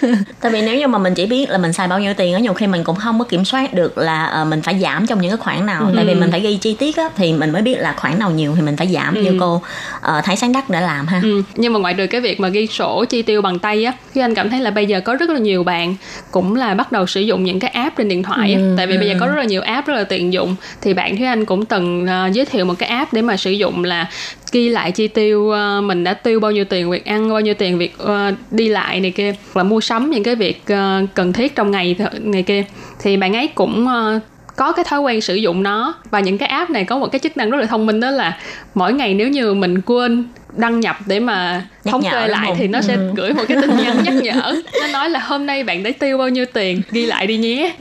[0.41, 2.39] tại vì nếu như mà mình chỉ biết là mình xài bao nhiêu tiền ở
[2.39, 5.21] nhiều khi mình cũng không có kiểm soát được là uh, mình phải giảm trong
[5.21, 5.93] những cái khoản nào ừ.
[5.95, 8.31] tại vì mình phải ghi chi tiết á, thì mình mới biết là khoản nào
[8.31, 9.21] nhiều thì mình phải giảm ừ.
[9.21, 11.43] như cô uh, thấy sáng đắc đã làm ha ừ.
[11.55, 14.21] nhưng mà ngoài trừ cái việc mà ghi sổ chi tiêu bằng tay á thì
[14.21, 15.95] anh cảm thấy là bây giờ có rất là nhiều bạn
[16.31, 18.73] cũng là bắt đầu sử dụng những cái app trên điện thoại ừ.
[18.77, 18.99] tại vì ừ.
[18.99, 19.29] bây giờ có ừ.
[19.29, 22.33] rất là nhiều app rất là tiện dụng thì bạn Thúy Anh cũng từng uh,
[22.33, 24.09] giới thiệu một cái app để mà sử dụng là
[24.51, 27.53] ghi lại chi tiêu uh, mình đã tiêu bao nhiêu tiền việc ăn bao nhiêu
[27.53, 28.09] tiền việc uh,
[28.51, 31.95] đi lại này kia và mua sắm những cái việc uh, cần thiết trong ngày
[32.19, 32.63] ngày kia
[32.99, 34.21] thì bạn ấy cũng uh,
[34.55, 37.19] có cái thói quen sử dụng nó và những cái app này có một cái
[37.19, 38.37] chức năng rất là thông minh đó là
[38.73, 40.25] mỗi ngày nếu như mình quên
[40.57, 43.11] đăng nhập để mà Nhắc thống kê lại thì nó sẽ Ừ.
[43.15, 44.61] gửi một cái tin nhắn nhắc nhở.
[44.81, 46.81] Nó nói là hôm nay bạn đã tiêu bao nhiêu tiền?
[46.91, 47.73] Ghi lại đi nhé.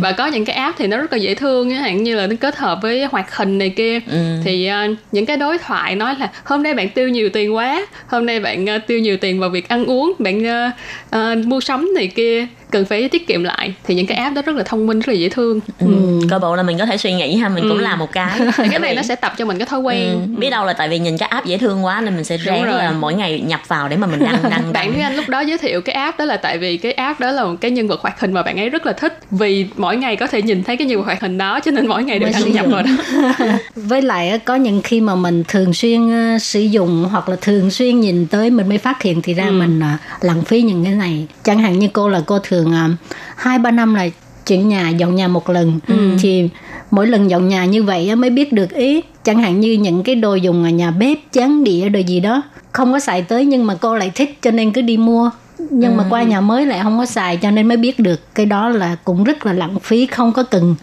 [0.00, 2.26] Và có những cái app thì nó rất là dễ thương chẳng hạn như là
[2.26, 4.00] nó kết hợp với hoạt hình này kia.
[4.10, 4.16] Ừ.
[4.44, 7.86] thì ờ, những cái đối thoại nói là hôm nay bạn tiêu nhiều tiền quá
[8.06, 10.70] hôm nay bạn ờ, tiêu nhiều tiền vào việc ăn uống bạn ờ,
[11.10, 13.74] ờ, mua sắm này kia cần phải tiết kiệm lại.
[13.86, 15.60] Thì những cái app đó rất là thông minh rất là dễ thương.
[15.80, 15.86] Ừ.
[16.30, 17.82] Cơ bộ là mình có thể suy nghĩ ha, mình cũng Ừ.
[17.82, 18.40] làm một cái.
[18.70, 20.08] cái này nó sẽ tập cho mình cái thói quen.
[20.12, 22.36] Ừ, biết đâu là tại vì nhìn cái app dễ thương quá nên mình sẽ
[22.36, 22.78] ráng rồi.
[22.78, 24.92] là mỗi ngày nhập vào để mà mình đăng đăng bạn đăng.
[24.92, 27.30] Thúy Anh lúc đó giới thiệu cái app đó là tại vì cái app đó
[27.30, 29.96] là một cái nhân vật hoạt hình mà bạn ấy rất là thích vì mỗi
[29.96, 32.18] ngày có thể nhìn thấy cái nhân vật hoạt hình đó cho nên mỗi ngày
[32.18, 32.90] đều đăng nhập vào đó
[33.76, 36.00] với lại á, có những khi mà mình thường xuyên
[36.40, 39.52] sử dụng hoặc là thường xuyên nhìn tới mình mới phát hiện thì ra Ừ.
[39.52, 39.88] mình ờ,
[40.20, 42.88] lãng phí những cái này chẳng hạn như cô là cô thường ờ,
[43.36, 44.06] hai ba năm là
[44.46, 45.94] chuyển nhà dọn nhà một lần Ừ.
[46.22, 46.48] thì
[46.90, 49.00] mỗi lần dọn nhà như vậy mới biết được ý.
[49.24, 52.42] Chẳng hạn như những cái đồ dùng ở nhà bếp chén đĩa đồ gì đó.
[52.72, 55.30] Không có xài tới nhưng mà cô lại thích cho nên cứ đi mua.
[55.70, 58.34] Nhưng mà qua nhà mới lại không có xài cho nên mới biết được.
[58.34, 60.74] Cái đó là cũng rất là lãng phí không có cần.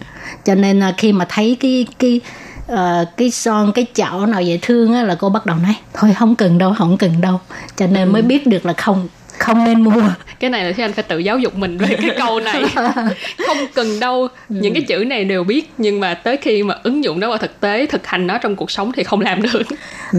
[0.45, 2.21] Cho nên là khi mà thấy cái cái
[2.67, 6.13] ờ, cái son cái chảo nào dễ thương á là cô bắt đầu nói thôi
[6.19, 7.39] không cần đâu không cần đâu.
[7.75, 10.03] Cho nên mới biết được là không không nên mua
[10.39, 12.63] cái này là Thúy Anh phải tự giáo dục mình về cái câu này.
[13.47, 14.27] Không cần đâu.
[14.49, 17.37] Những cái chữ này đều biết nhưng mà tới khi mà ứng dụng nó vào
[17.37, 19.61] thực tế thực hành nó trong cuộc sống thì không làm được.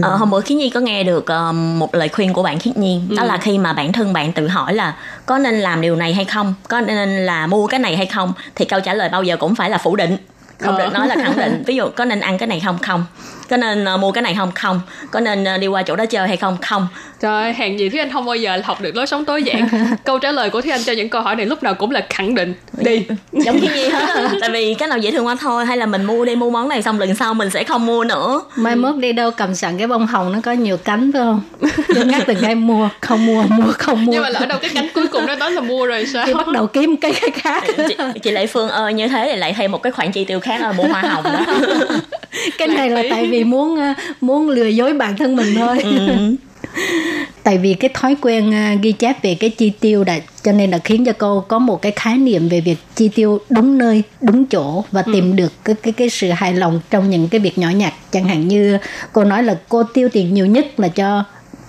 [0.01, 2.77] Ờ, hôm bữa Khiết Nhi có nghe được ờ, một lời khuyên của bạn Khiết
[2.77, 3.01] Nhi.
[3.17, 3.27] Đó Ừ.
[3.27, 6.25] là khi mà bản thân bạn tự hỏi là có nên làm điều này hay
[6.25, 9.37] không có nên là mua cái này hay không thì câu trả lời bao giờ
[9.37, 10.17] cũng phải là phủ định.
[10.59, 10.85] Không Ờ.
[10.85, 11.63] được nói là khẳng định.
[11.67, 12.77] Ví dụ có nên ăn cái này không?
[12.81, 13.05] Không
[13.49, 14.51] có nên ờ, mua cái này không?
[14.51, 14.81] Không.
[15.11, 16.57] Có nên ờ, đi qua chỗ đó chơi hay không?
[16.61, 16.87] Không.
[17.19, 19.67] Trời ơi, hàng gì Thúy Anh không bao giờ học được lối sống tối giản.
[20.03, 22.05] Câu trả lời của Thúy Anh cho những câu hỏi này lúc nào cũng là
[22.09, 22.53] khẳng định.
[22.77, 23.05] Đi.
[23.31, 24.29] giống Khiết Nhi hết á.
[24.41, 25.65] tại vì cái nào dễ thương quá thôi.
[25.65, 28.03] Hay là mình mua đi mua món này xong lần sau mình sẽ không mua
[28.03, 28.41] nữa.
[28.55, 31.41] Mai mốt đi đâu cầm sẵn cái bông hồng nó có nhiều cánh phải không?
[32.05, 34.11] Ngắt từng cái mua không mua mua không mua.
[34.11, 36.25] Nhưng mà lỡ đâu cái cánh cuối cùng nó nói là mua rồi sao?
[36.25, 37.63] Thì bắt đầu kiếm cái cái khác.
[37.87, 40.39] Chị, chị Lệ Phương ơi như thế thì lại thêm một cái khoản chi tiêu
[40.39, 41.45] khác là mua hoa hồng đó.
[42.57, 45.77] Cái này là tại vì muốn ờ, muốn lừa dối bản thân mình thôi.
[47.43, 50.71] Tại vì cái thói quen ờ, ghi chép về cái chi tiêu đã cho nên
[50.71, 54.03] là khiến cho cô có một cái khái niệm về việc chi tiêu đúng nơi
[54.21, 57.57] đúng chỗ và tìm được cái cái cái sự hài lòng trong những cái việc
[57.57, 57.93] nhỏ nhặt.
[58.11, 58.77] Chẳng hạn như
[59.13, 61.23] cô nói là cô tiêu tiền nhiều nhất là cho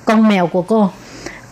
[0.04, 0.90] con mèo của cô.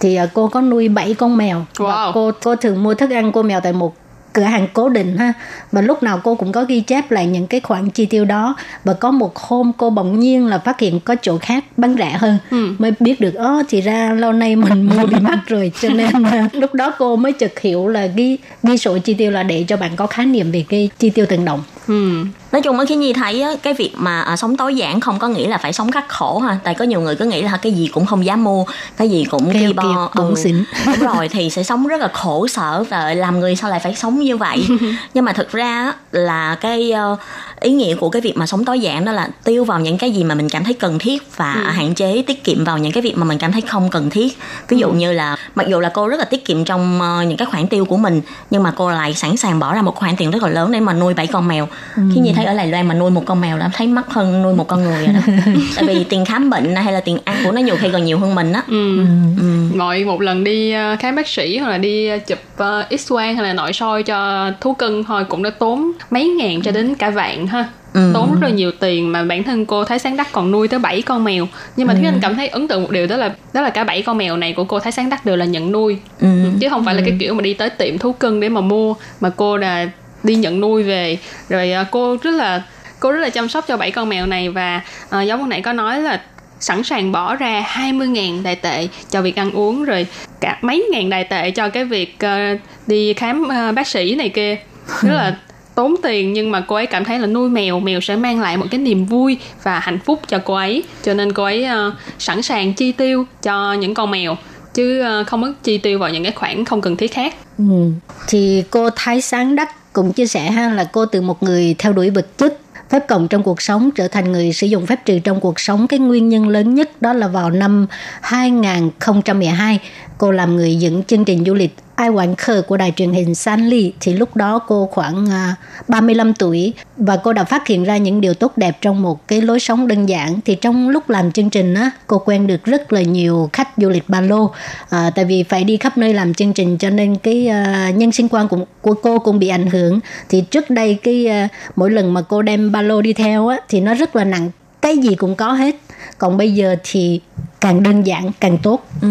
[0.01, 1.65] Thì ờ, cô có nuôi 7 con mèo.
[1.79, 2.13] Và Wow.
[2.15, 3.95] cô cô thường mua thức ăn cô mèo tại một
[4.33, 5.33] cửa hàng cố định ha.
[5.73, 8.57] Và lúc nào cô cũng có ghi chép lại những cái khoản chi tiêu đó.
[8.85, 12.11] Và có một hôm cô bỗng nhiên là phát hiện có chỗ khác bán rẻ
[12.11, 12.39] hơn.
[12.51, 12.75] Ừ.
[12.79, 16.11] mới biết được ơ thì ra lâu nay mình mua bị mắc rồi cho nên
[16.53, 19.77] lúc đó cô mới chợt hiểu là ghi ghi sổ chi tiêu là để cho
[19.77, 22.25] bạn có khái niệm về cái chi tiêu từng đồng ừ.
[22.53, 25.19] nói chung á khi nhi thấy á, cái việc mà à, sống tối giản không
[25.19, 26.59] có nghĩa là phải sống khắc khổ ha.
[26.65, 28.65] Tại có nhiều người cứ nghĩ là cái gì cũng không dám mua
[28.97, 30.65] cái gì cũng ki bo bủn xỉn.
[30.87, 33.95] đúng rồi thì sẽ sống rất là khổ sở và làm người sao lại phải
[33.95, 34.67] sống như vậy.
[35.15, 37.17] Nhưng mà thực ra là cái ờ,
[37.61, 40.11] ý nghĩa của cái việc mà sống tối giản đó là tiêu vào những cái
[40.11, 43.03] gì mà mình cảm thấy cần thiết và hạn chế tiết kiệm vào những cái
[43.03, 44.39] việc mà mình cảm thấy không cần thiết.
[44.69, 47.37] Ví dụ như là mặc dù là cô rất là tiết kiệm trong ờ, những
[47.37, 48.21] cái khoản tiêu của mình
[48.51, 50.81] nhưng mà cô lại sẵn sàng bỏ ra một khoản tiền rất là lớn để
[50.81, 51.69] mà nuôi bảy con mèo
[52.15, 54.43] khi nhìn thấy ở Đài Loan mà nuôi một con mèo là thấy mắc hơn
[54.43, 55.21] nuôi một con người rồi đó.
[55.77, 58.19] Tại vì tiền khám bệnh hay là tiền ăn của nó nhiều khi còn nhiều
[58.19, 58.63] hơn mình á.
[58.69, 58.99] Ừ.
[59.39, 59.67] ừ.
[59.75, 63.13] mọi một lần đi ờ, khám bác sĩ hoặc là đi ờ, chụp ờ, x
[63.13, 66.71] quang hay là nội soi cho thú cưng thôi cũng đã tốn mấy ngàn cho
[66.71, 67.69] đến cả vạn ha.
[67.95, 68.11] Ừ.
[68.15, 70.81] tốn rất là nhiều tiền mà bản thân cô Thái Sáng Đắc còn nuôi tới
[70.81, 71.49] 7 con mèo.
[71.77, 73.85] Nhưng mà Thúy Anh cảm thấy ấn tượng một điều đó là đó là cả
[73.85, 75.99] bảy con mèo này của cô Thái Sáng Đắc đều là nhận nuôi.
[76.21, 76.29] Ừ.
[76.61, 78.95] chứ không phải là cái kiểu mà đi tới tiệm thú cưng để mà mua
[79.21, 79.89] mà cô là
[80.23, 81.19] đi nhận nuôi về.
[81.49, 82.63] Rồi à, cô rất là
[83.01, 85.63] cô rất là chăm sóc cho bảy con mèo này và à, giống lúc nãy
[85.63, 86.21] có nói là
[86.61, 90.07] sẵn sàng bỏ ra 20.000 đài tệ cho việc ăn uống rồi
[90.41, 92.39] cả mấy ngàn đài tệ cho cái việc ờ,
[92.87, 94.57] đi khám ờ, bác sĩ này kia.
[95.03, 95.37] Rất là
[95.75, 98.57] tốn tiền nhưng mà cô ấy cảm thấy là nuôi mèo mèo sẽ mang lại
[98.57, 100.83] một cái niềm vui và hạnh phúc cho cô ấy.
[101.03, 104.37] Cho nên cô ấy ờ, sẵn sàng chi tiêu cho những con mèo
[104.75, 107.35] chứ không có chi tiêu vào những cái khoản không cần thiết khác.
[107.59, 107.91] Ừ.
[108.29, 111.93] Thì cô Thái Sáng Đắc cũng chia sẻ ha, là cô từ một người theo
[111.93, 112.59] đuổi vật chất
[112.91, 115.87] phép cộng trong cuộc sống, trở thành người sử dụng phép trừ trong cuộc sống.
[115.87, 117.87] Cái nguyên nhân lớn nhất đó là vào năm
[118.21, 119.81] 2012
[120.19, 123.35] cô làm người dẫn chương trình du lịch Ai quảng Khờ của đài truyền hình
[123.35, 125.55] San Ly thì lúc đó cô khoảng à,
[125.89, 129.41] 35 tuổi và cô đã phát hiện ra những điều tốt đẹp trong một cái
[129.41, 130.41] lối sống đơn giản.
[130.45, 133.89] Thì trong lúc làm chương trình á cô quen được rất là nhiều khách du
[133.89, 134.51] lịch ba lô.
[134.91, 138.13] À, tại vì phải đi khắp nơi làm chương trình cho nên cái uh, nhân
[138.13, 140.01] sinh quan của, của cô cũng bị ảnh hưởng.
[140.29, 143.59] Thì trước đây cái uh, mỗi lần mà cô đem ba lô đi theo á
[143.69, 144.51] thì nó rất là nặng.
[144.83, 145.77] Cái gì cũng có hết
[146.19, 147.21] còn bây giờ thì
[147.61, 149.09] càng đơn giản càng tốt Ừ.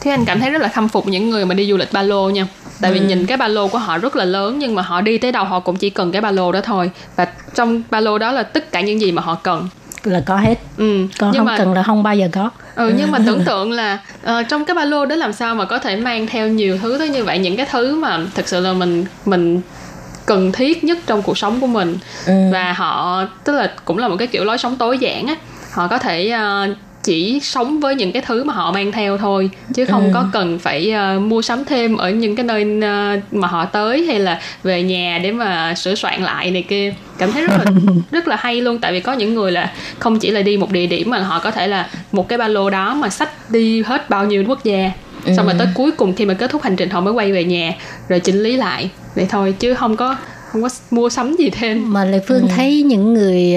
[0.00, 2.02] Thế anh cảm thấy rất là khâm phục những người mà đi du lịch ba
[2.02, 2.46] lô nha.
[2.80, 5.18] Tại vì nhìn cái ba lô của họ rất là lớn nhưng mà họ đi
[5.18, 6.90] tới đâu họ cũng chỉ cần cái ba lô đó thôi.
[7.16, 9.68] Và trong ba lô đó là tất cả những gì mà họ cần.
[10.04, 11.06] là có hết Ừ.
[11.18, 13.72] còn nhưng không mà cần là không bao giờ có ừ, nhưng mà tưởng tượng
[13.72, 16.78] là ờ, trong cái ba lô đó làm sao mà có thể mang theo nhiều
[16.82, 19.60] thứ tới như vậy những cái thứ mà thực sự là mình mình
[20.26, 21.98] cần thiết nhất trong cuộc sống của mình
[22.52, 25.36] và họ tức là cũng là một cái kiểu lối sống tối giản á
[25.72, 26.68] họ có thể ờ,
[27.02, 30.58] chỉ sống với những cái thứ mà họ mang theo thôi chứ không có cần
[30.58, 34.40] phải ờ, mua sắm thêm ở những cái nơi ờ, mà họ tới hay là
[34.62, 36.94] về nhà để mà sửa soạn lại này kia.
[37.18, 37.64] Cảm thấy rất là
[38.10, 40.70] rất là hay luôn tại vì có những người là không chỉ là đi một
[40.70, 43.82] địa điểm mà họ có thể là một cái ba lô đó mà xách đi
[43.82, 44.90] hết bao nhiêu quốc gia.
[45.36, 47.44] Xong rồi tới cuối cùng khi mà kết thúc hành trình họ mới quay về
[47.44, 47.72] nhà
[48.08, 50.16] rồi chỉnh lý lại vậy thôi chứ không có
[50.52, 51.92] không có mua sắm gì thêm.
[51.92, 53.56] Mà Lệ Phương thấy những người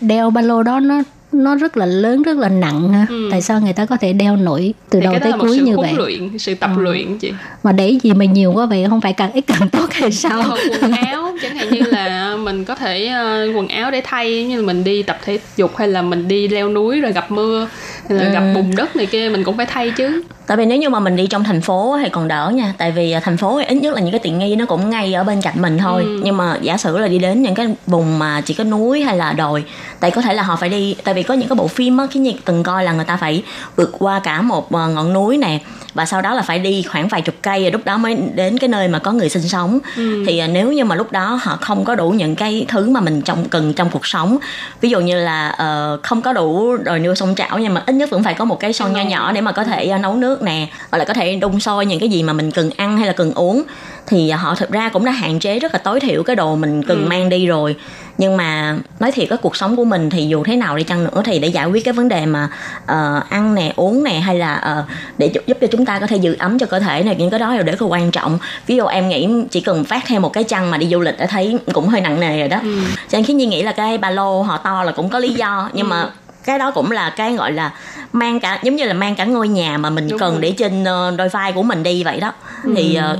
[0.00, 1.02] đeo ba lô đó nó
[1.34, 3.06] nó rất là lớn rất là nặng ha.
[3.30, 5.92] Tại sao người ta có thể đeo nổi từ thì đầu tới cuối như vậy?
[5.96, 7.32] luyện sự tập luyện chị.
[7.62, 10.42] Mà để gì mà nhiều quá vậy không phải càng ít càng tốt hay sao?
[10.48, 14.44] Còn quần áo chẳng hạn như là mình có thể ờ, quần áo để thay
[14.44, 17.30] như là mình đi tập thể dục hay là mình đi leo núi rồi gặp
[17.30, 17.68] mưa
[18.08, 20.22] là gặp bùn đất này kia mình cũng phải thay chứ.
[20.46, 22.74] Tại vì nếu như mà mình đi trong thành phố thì còn đỡ nha.
[22.78, 24.90] Tại vì à, thành phố thì ít nhất là những cái tiện nghi nó cũng
[24.90, 26.06] ngay ở bên cạnh mình thôi.
[26.22, 29.16] Nhưng mà giả sử là đi đến những cái vùng mà chỉ có núi hay
[29.16, 29.64] là đồi
[30.00, 32.06] tại có thể là họ phải đi tại vì có những cái bộ phim á
[32.14, 33.42] cái như từng coi là người ta phải
[33.76, 35.58] vượt qua cả một à, ngọn núi nè
[35.94, 38.58] và sau đó là phải đi khoảng vài chục cây rồi lúc đó mới đến
[38.58, 39.78] cái nơi mà có người sinh sống.
[40.26, 43.00] Thì à, nếu như mà lúc đó họ không có đủ những cái thứ mà
[43.00, 44.38] mình trong cần trong cuộc sống
[44.80, 47.92] ví dụ như là ờ, không có đủ rồi nuôi sông chảo nhưng mà ít
[47.92, 50.14] nhất vẫn phải có một cái son nho nhỏ để mà có thể à, nấu
[50.14, 52.96] nước nè hoặc là có thể đun sôi những cái gì mà mình cần ăn
[52.98, 53.62] hay là cần uống
[54.06, 56.82] thì họ thực ra cũng đã hạn chế rất là tối thiểu cái đồ mình
[56.82, 57.76] cần mang đi rồi.
[58.18, 61.04] Nhưng mà nói thiệt cái cuộc sống của mình thì dù thế nào đi chăng
[61.04, 62.48] nữa thì để giải quyết cái vấn đề mà
[62.86, 64.84] ờ, ăn nè uống nè hay là ờ,
[65.18, 67.40] để giúp, cho chúng ta có thể giữ ấm cho cơ thể này những cái
[67.40, 68.38] đó đều rất là quan trọng.
[68.66, 71.18] Ví dụ em nghĩ chỉ cần phát thêm một cái chăn mà đi du lịch
[71.18, 72.60] đã thấy cũng hơi nặng nề rồi đó.
[73.08, 75.28] Cho nên khiến nhi nghĩ là cái ba lô họ to là cũng có lý
[75.28, 76.10] do nhưng mà
[76.44, 77.70] cái đó cũng là cái gọi là
[78.12, 80.40] mang cả giống như là mang cả ngôi nhà mà mình Đúng cần rồi.
[80.40, 82.32] để trên ờ, đôi vai của mình đi vậy đó.
[82.76, 83.18] Thì ờ,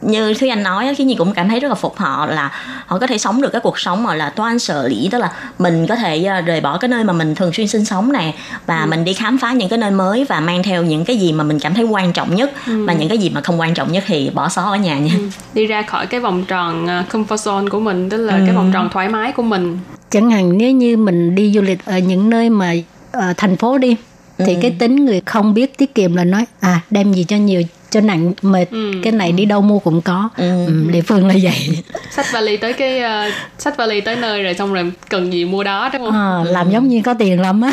[0.00, 2.52] như Thúy Anh nói khi Nhi cũng cảm thấy rất là phục họ là
[2.86, 5.32] họ có thể sống được cái cuộc sống mà là toan sở lý tức là
[5.58, 8.34] mình có thể ờ, rời bỏ cái nơi mà mình thường xuyên sinh sống nè
[8.66, 11.32] và mình đi khám phá những cái nơi mới và mang theo những cái gì
[11.32, 12.52] mà mình cảm thấy quan trọng nhất.
[12.66, 15.12] Và những cái gì mà không quan trọng nhất thì bỏ xó ở nhà nha.
[15.54, 18.70] Đi ra khỏi cái vòng tròn ờ, comfort zone của mình tức là cái vòng
[18.72, 19.78] tròn thoải mái của mình.
[20.10, 22.72] Chẳng hạn nếu như mình đi du lịch ở những nơi mà
[23.12, 23.96] ờ, thành phố đi
[24.38, 27.62] thì cái tính người không biết tiết kiệm là nói à đem gì cho nhiều
[27.90, 28.66] cho nặng mệt.
[29.02, 30.28] Cái này đi đâu mua cũng có.
[30.36, 30.66] Ừ.
[30.92, 31.82] địa phương là vậy.
[32.10, 35.64] Xách vali tới cái ờ, xách vali tới nơi rồi xong rồi cần gì mua
[35.64, 36.12] đó đúng không?
[36.12, 37.72] Ờ, làm giống như có tiền lắm á.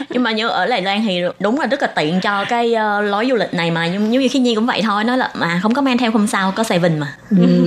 [0.10, 3.00] Nhưng mà như ở Đài Loan thì đúng là rất là tiện cho cái ờ,
[3.00, 3.86] lối du lịch này mà.
[3.86, 6.26] Nhưng như khi Nhi cũng vậy thôi nói là mà không có mang theo không
[6.26, 7.14] sao có Seven mà.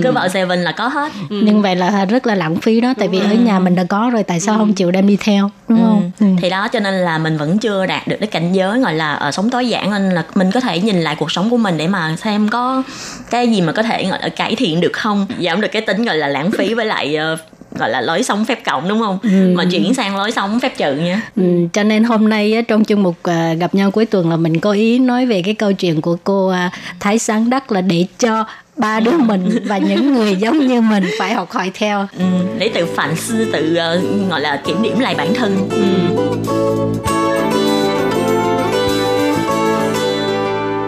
[0.02, 1.12] Cứ vào Seven là có hết.
[1.30, 4.10] Nhưng vậy là rất là lãng phí đó tại vì ở nhà mình đã có
[4.12, 6.26] rồi tại sao không chịu đem đi theo đúng không ừ.
[6.38, 9.12] thì đó cho nên là mình vẫn chưa đạt được cái cảnh giới gọi là
[9.12, 11.56] ờ, uh, sống tối giản nên là mình có thể nhìn lại cuộc sống của
[11.56, 12.82] mình để mà xem có
[13.30, 16.04] cái gì mà có thể gọi là cải thiện được không giảm được cái tính
[16.04, 17.38] gọi là lãng phí với lại uh,
[17.78, 19.18] gọi là lối sống phép cộng đúng không?
[19.54, 21.22] Mà chuyển sang lối sống phép trừ nha.
[21.36, 24.60] Ừ, cho nên hôm nay trong chương mục à, gặp nhau cuối tuần là mình
[24.60, 28.06] có ý nói về cái câu chuyện của cô à, Thái Sáng Đắc là để
[28.18, 28.44] cho
[28.76, 32.06] ba đứa mình và những người giống như mình phải học hỏi theo.
[32.18, 32.24] ừ,
[32.58, 35.68] để tự phản sư tự ờ, gọi là kiểm điểm lại bản thân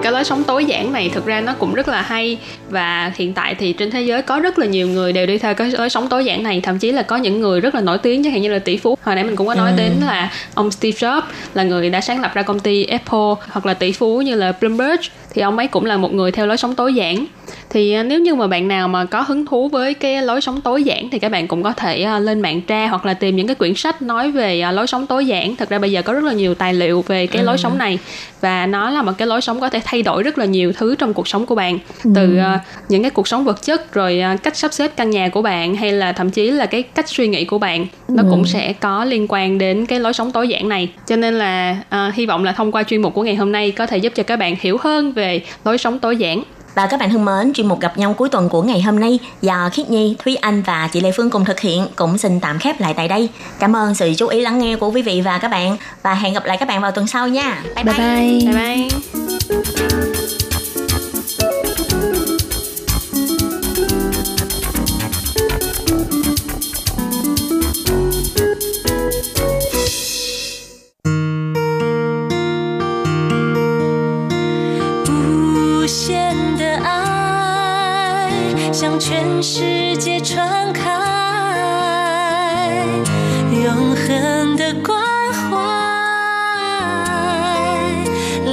[0.06, 2.38] cái lối sống tối giản này thực ra nó cũng rất là hay.
[2.70, 5.54] Và hiện tại thì trên thế giới có rất là nhiều người đều đi theo
[5.54, 6.60] cái lối sống tối giản này.
[6.60, 8.76] Thậm chí là có những người rất là nổi tiếng chẳng hạn như là tỷ
[8.76, 8.98] phú.
[9.02, 11.22] Hồi nãy mình cũng có nói đến là ông Steve Jobs
[11.54, 13.34] là người đã sáng lập ra công ty Apple.
[13.50, 15.00] Hoặc là tỷ phú như là Bloomberg
[15.36, 17.26] thì ông ấy cũng là một người theo lối sống tối giản.
[17.70, 20.60] Thì à, nếu như mà bạn nào mà có hứng thú với cái lối sống
[20.60, 23.36] tối giản thì các bạn cũng có thể à, lên mạng tra hoặc là tìm
[23.36, 25.56] những cái quyển sách nói về à, lối sống tối giản.
[25.56, 27.98] Thật ra bây giờ có rất là nhiều tài liệu về cái lối sống này
[28.40, 30.94] và nó là một cái lối sống có thể thay đổi rất là nhiều thứ
[30.94, 31.78] trong cuộc sống của bạn.
[32.14, 35.42] Từ à, những cái cuộc sống vật chất rồi cách sắp xếp căn nhà của
[35.42, 38.72] bạn hay là thậm chí là cái cách suy nghĩ của bạn nó cũng sẽ
[38.72, 40.88] có liên quan đến cái lối sống tối giản này.
[41.06, 43.70] Cho nên là à, hy vọng là thông qua chuyên mục của ngày hôm nay
[43.70, 45.25] có thể giúp cho các bạn hiểu hơn về
[45.64, 46.42] lối sống tối giản
[46.74, 49.18] Và các bạn thân mến, chuyên mục gặp nhau cuối tuần của ngày hôm nay
[49.42, 52.58] do Khiết Nhi, Thúy Anh và chị Lê Phương cùng thực hiện cũng xin tạm
[52.58, 53.28] khép lại tại đây.
[53.58, 56.34] Cảm ơn sự chú ý lắng nghe của quý vị và các bạn và hẹn
[56.34, 57.62] gặp lại các bạn vào tuần sau nha.
[57.74, 57.94] Bye bye.
[57.98, 58.52] bye, bye.
[58.52, 58.88] bye
[59.88, 60.45] bye
[79.08, 80.82] 全世界传开，
[83.52, 84.98] 永恒的关
[85.32, 85.46] 怀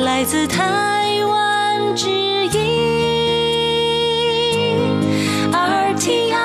[0.04, 2.52] 来自台湾之音
[5.52, 6.36] RTI。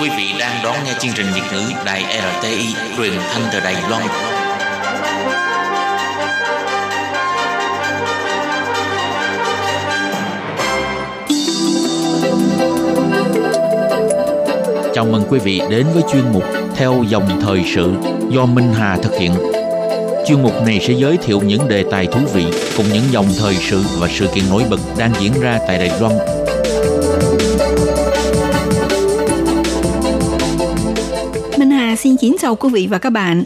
[0.00, 3.76] Quý vị đang đón nghe chương trình Việt ngữ Đài RTI truyền thanh từ Đài
[3.88, 4.33] Loan.
[15.04, 16.42] Chào mừng quý vị đến với chuyên mục
[16.76, 17.92] Theo dòng thời sự
[18.30, 19.32] do Minh Hà thực hiện.
[20.26, 22.44] Chuyên mục này sẽ giới thiệu những đề tài thú vị
[22.76, 26.00] cùng những dòng thời sự và sự kiện nổi bật đang diễn ra tại Đài
[26.00, 26.12] Loan
[31.58, 33.44] Minh Hà xin kính chào quý vị và các bạn.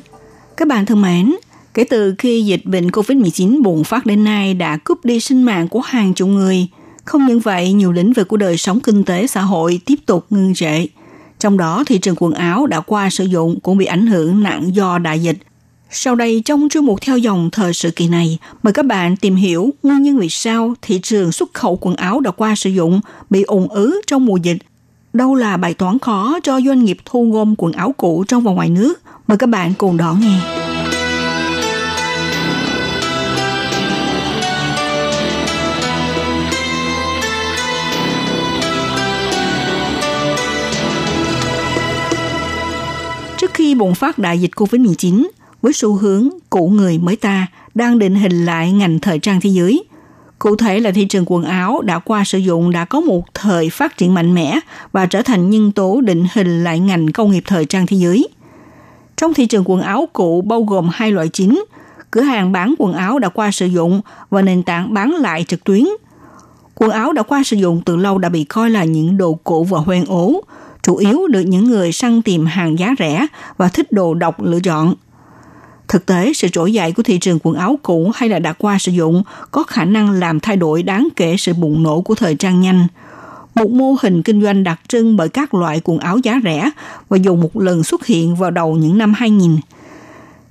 [0.57, 1.35] Các bạn thân mến,
[1.75, 5.69] kể từ khi dịch bệnh COVID-19 bùng phát đến nay đã cướp đi sinh mạng
[5.69, 6.67] của hàng chục người.
[7.05, 10.27] Không những vậy, nhiều lĩnh vực của đời sống kinh tế xã hội tiếp tục
[10.31, 10.87] ngưng trệ.
[11.39, 14.75] Trong đó, thị trường quần áo đã qua sử dụng cũng bị ảnh hưởng nặng
[14.75, 15.37] do đại dịch.
[15.91, 19.37] Sau đây, trong chuyên mục theo dòng thời sự kỳ này, mời các bạn tìm
[19.37, 23.01] hiểu nguyên nhân vì sao thị trường xuất khẩu quần áo đã qua sử dụng
[23.31, 24.59] bị ủng ứ trong mùa dịch
[25.13, 28.53] đâu là bài toán khó cho doanh nghiệp thu gom quần áo cũ trong và
[28.53, 29.01] ngoài nước.
[29.27, 30.68] Mời các bạn cùng đón nghe.
[43.69, 45.29] Khi bùng phát đại dịch COVID-19,
[45.63, 49.51] với xu hướng cũ người mới ta đang định hình lại ngành thời trang thế
[49.51, 49.85] giới–
[50.39, 53.71] Cụ thể là thị trường quần áo đã qua sử dụng đã có một thời
[53.71, 54.61] phát triển mạnh mẽ
[54.93, 58.29] và trở thành nhân tố định hình lại ngành công nghiệp thời trang thế giới.
[59.17, 61.65] Trong thị trường quần áo cũ bao gồm hai loại chính,
[62.11, 64.01] cửa hàng bán quần áo đã qua sử dụng
[64.31, 65.85] và nền tảng bán lại trực tuyến.
[66.75, 69.65] Quần áo đã qua sử dụng từ lâu đã bị coi là những đồ cũ
[69.65, 70.43] và hoen ố,
[70.83, 74.61] chủ yếu được những người săn tìm hàng giá rẻ và thích đồ độc lựa
[74.61, 74.95] chọn–
[75.89, 78.79] Thực tế, sự trỗi dậy của thị trường quần áo cũ hay là đã qua
[78.79, 82.35] sử dụng có khả năng làm thay đổi đáng kể sự bùng nổ của thời
[82.35, 82.87] trang nhanh.
[83.55, 86.71] Một mô hình kinh doanh đặc trưng bởi các loại quần áo giá rẻ
[87.09, 89.57] và dùng một lần xuất hiện vào đầu những năm 2000.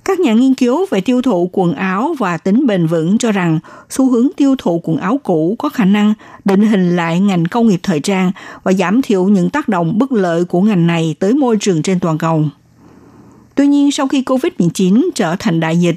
[0.08, 3.58] Các nhà nghiên cứu về tiêu thụ quần áo và tính bền vững cho rằng
[3.90, 7.68] xu hướng tiêu thụ quần áo cũ có khả năng định hình lại ngành công
[7.68, 11.34] nghiệp thời trang và giảm thiểu những tác động bất lợi của ngành này tới
[11.34, 12.44] môi trường trên toàn cầu.
[13.54, 15.96] Tuy nhiên, sau khi COVID-19 trở thành đại dịch,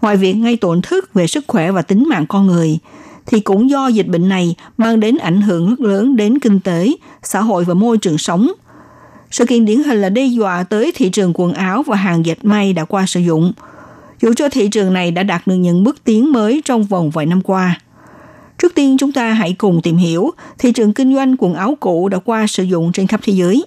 [0.00, 2.78] ngoài việc gây tổn thất về sức khỏe và tính mạng con người,
[3.26, 6.92] thì cũng do dịch bệnh này mang đến ảnh hưởng rất lớn đến kinh tế,
[7.22, 8.52] xã hội và môi trường sống.
[9.32, 12.44] Sự kiện điển hình là đe dọa tới thị trường quần áo và hàng dệt
[12.44, 13.52] may đã qua sử dụng,
[14.22, 17.26] dù cho thị trường này đã đạt được những bước tiến mới trong vòng vài
[17.26, 17.80] năm qua.
[18.58, 22.08] Trước tiên chúng ta hãy cùng tìm hiểu thị trường kinh doanh quần áo cũ
[22.08, 23.64] đã qua sử dụng trên khắp thế giới.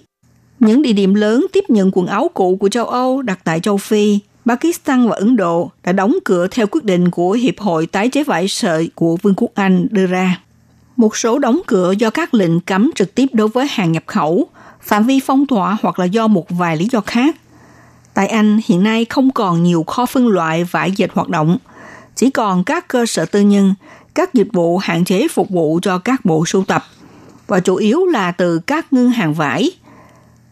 [0.60, 3.76] Những địa điểm lớn tiếp nhận quần áo cũ của châu Âu đặt tại châu
[3.76, 8.08] Phi, Pakistan và Ấn Độ đã đóng cửa theo quyết định của Hiệp hội tái
[8.08, 10.40] chế vải sợi của Vương quốc Anh đưa ra.
[10.96, 14.48] Một số đóng cửa do các lệnh cấm trực tiếp đối với hàng nhập khẩu,
[14.86, 17.36] phạm vi phong tỏa hoặc là do một vài lý do khác.
[18.14, 21.58] Tại Anh hiện nay không còn nhiều kho phân loại vải dệt hoạt động,
[22.14, 23.74] chỉ còn các cơ sở tư nhân,
[24.14, 26.84] các dịch vụ hạn chế phục vụ cho các bộ sưu tập
[27.46, 29.70] và chủ yếu là từ các ngân hàng vải–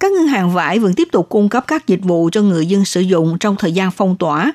[0.05, 2.85] các ngân hàng vải vẫn tiếp tục cung cấp các dịch vụ cho người dân
[2.85, 4.53] sử dụng trong thời gian phong tỏa.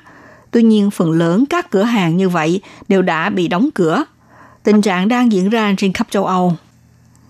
[0.50, 4.04] Tuy nhiên, phần lớn các cửa hàng như vậy đều đã bị đóng cửa.
[4.62, 6.56] Tình trạng đang diễn ra trên khắp châu Âu.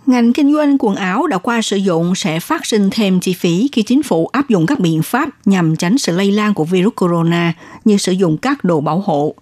[0.06, 3.68] Ngành kinh doanh quần áo đã qua sử dụng sẽ phát sinh thêm chi phí
[3.72, 6.94] khi chính phủ áp dụng các biện pháp nhằm tránh sự lây lan của virus
[6.94, 7.52] corona
[7.84, 9.34] như sử dụng các đồ bảo hộ.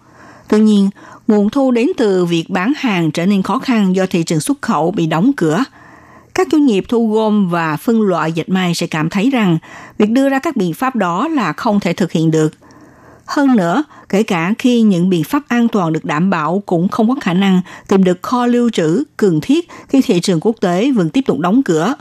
[0.49, 0.89] Tuy nhiên,
[1.27, 4.61] nguồn thu đến từ việc bán hàng trở nên khó khăn do thị trường xuất
[4.61, 5.63] khẩu bị đóng cửa–
[6.39, 9.57] các doanh nghiệp thu gom và phân loại dệt may sẽ cảm thấy rằng
[9.97, 12.53] việc đưa ra các biện pháp đó là không thể thực hiện được.
[13.29, 17.09] Hơn nữa, kể cả khi những biện pháp an toàn được đảm bảo cũng không
[17.09, 20.91] có khả năng tìm được kho lưu trữ cần thiết khi thị trường quốc tế
[20.91, 21.93] vẫn tiếp tục đóng cửa.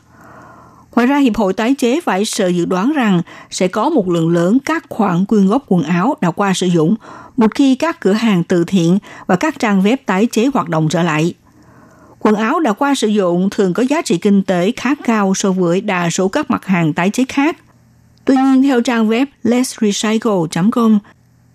[0.95, 4.29] Ngoài ra, Hiệp hội tái chế phải sợ dự đoán rằng sẽ có một lượng
[4.29, 6.95] lớn các khoản quyên góp quần áo đã qua sử dụng
[7.37, 10.89] một khi các cửa hàng từ thiện và các trang web tái chế hoạt động
[10.91, 11.35] trở lại.
[12.18, 15.53] Quần áo đã qua sử dụng thường có giá trị kinh tế khá cao so
[15.53, 17.57] với đa số các mặt hàng tái chế khác.
[18.24, 20.99] Tuy nhiên, theo trang web lessrecycle.com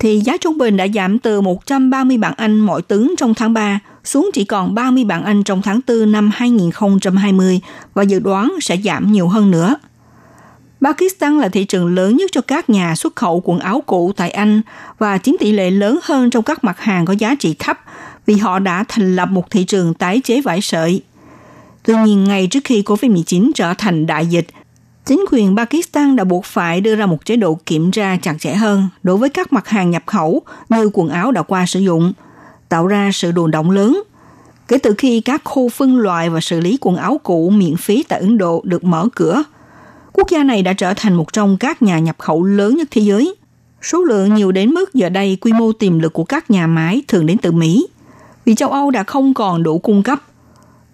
[0.03, 3.79] thì giá trung bình đã giảm từ 130 bảng Anh mỗi tấn trong tháng 3
[4.03, 7.61] xuống chỉ còn 30 bảng Anh trong tháng 4 năm 2020
[7.93, 9.75] và dự đoán sẽ giảm nhiều hơn nữa.
[10.81, 14.31] Pakistan là thị trường lớn nhất cho các nhà xuất khẩu quần áo cũ tại
[14.31, 14.61] Anh
[14.99, 17.79] và chiếm tỷ lệ lớn hơn trong các mặt hàng có giá trị thấp
[18.25, 21.01] vì họ đã thành lập một thị trường tái chế vải sợi.
[21.83, 24.47] Tuy nhiên, ngay trước khi COVID-19 trở thành đại dịch,
[25.05, 28.53] chính quyền Pakistan đã buộc phải đưa ra một chế độ kiểm tra chặt chẽ
[28.53, 32.13] hơn đối với các mặt hàng nhập khẩu như quần áo đã qua sử dụng,
[32.69, 34.03] tạo ra sự đồn động lớn.
[34.67, 38.03] Kể từ khi các khu phân loại và xử lý quần áo cũ miễn phí
[38.03, 39.43] tại Ấn Độ được mở cửa,
[40.13, 43.01] quốc gia này đã trở thành một trong các nhà nhập khẩu lớn nhất thế
[43.01, 43.35] giới.
[43.81, 47.01] Số lượng nhiều đến mức giờ đây quy mô tiềm lực của các nhà máy
[47.07, 47.87] thường đến từ Mỹ,
[48.45, 50.19] vì châu Âu đã không còn đủ cung cấp.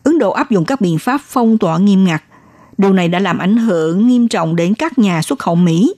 [0.04, 2.24] Ấn Độ áp dụng các biện pháp phong tỏa nghiêm ngặt.
[2.80, 5.94] Điều này đã làm ảnh hưởng nghiêm trọng đến các nhà xuất khẩu Mỹ,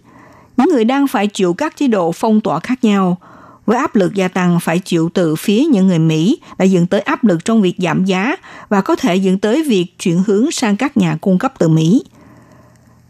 [0.58, 3.18] những người đang phải chịu các chế độ phong tỏa khác nhau–
[3.66, 7.02] với áp lực gia tăng phải chịu từ phía những người Mỹ đã dẫn tới
[7.02, 8.36] áp lực trong việc giảm giá
[8.70, 12.04] và có thể dẫn tới việc chuyển hướng sang các nhà cung cấp từ Mỹ.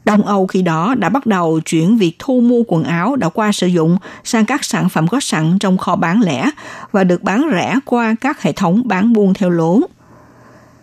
[0.06, 3.52] Đông Âu khi đó đã bắt đầu chuyển việc thu mua quần áo đã qua
[3.52, 6.50] sử dụng sang các sản phẩm có sẵn trong kho bán lẻ
[6.92, 9.82] và được bán rẻ qua các hệ thống bán buôn theo lỗ.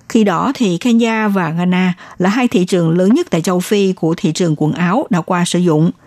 [0.09, 3.92] Khi đó thì Kenya và Ghana là hai thị trường lớn nhất tại châu Phi
[3.92, 5.90] của thị trường quần áo đã qua sử dụng–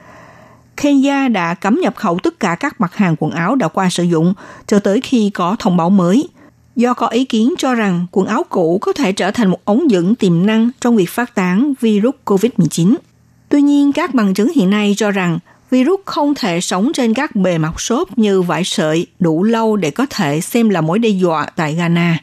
[0.82, 4.04] Kenya đã cấm nhập khẩu tất cả các mặt hàng quần áo đã qua sử
[4.04, 4.34] dụng
[4.68, 6.30] cho tới khi có thông báo mới.
[6.76, 9.92] Do có ý kiến cho rằng quần áo cũ có thể trở thành một ống
[9.92, 12.96] dẫn tiềm năng trong việc phát tán virus COVID-19.
[13.50, 15.40] Tuy nhiên, các bằng chứng hiện nay cho rằng
[15.70, 19.92] virus không thể sống trên các bề mặt xốp như vải sợi đủ lâu để
[19.92, 22.18] có thể xem là mối đe dọa tại Ghana.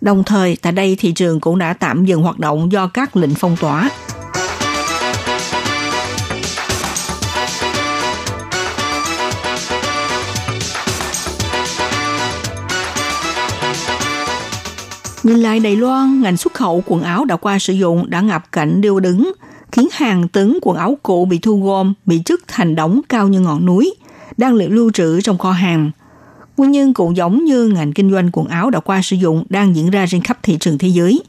[0.00, 3.34] Đồng thời, tại đây thị trường cũng đã tạm dừng hoạt động do các lệnh
[3.34, 3.90] phong tỏa.
[15.22, 18.52] Nhìn lại Đài Loan, ngành xuất khẩu quần áo đã qua sử dụng đã ngập
[18.52, 19.32] cảnh điêu đứng,
[19.72, 23.40] khiến hàng tấn quần áo cũ bị thu gom, bị chất thành đống cao như
[23.40, 23.94] ngọn núi,
[24.36, 25.90] đang được lưu trữ trong kho hàng.
[26.60, 29.76] Nguyên nhân cũng giống như ngành kinh doanh quần áo đã qua sử dụng đang
[29.76, 31.22] diễn ra trên khắp thị trường thế giới.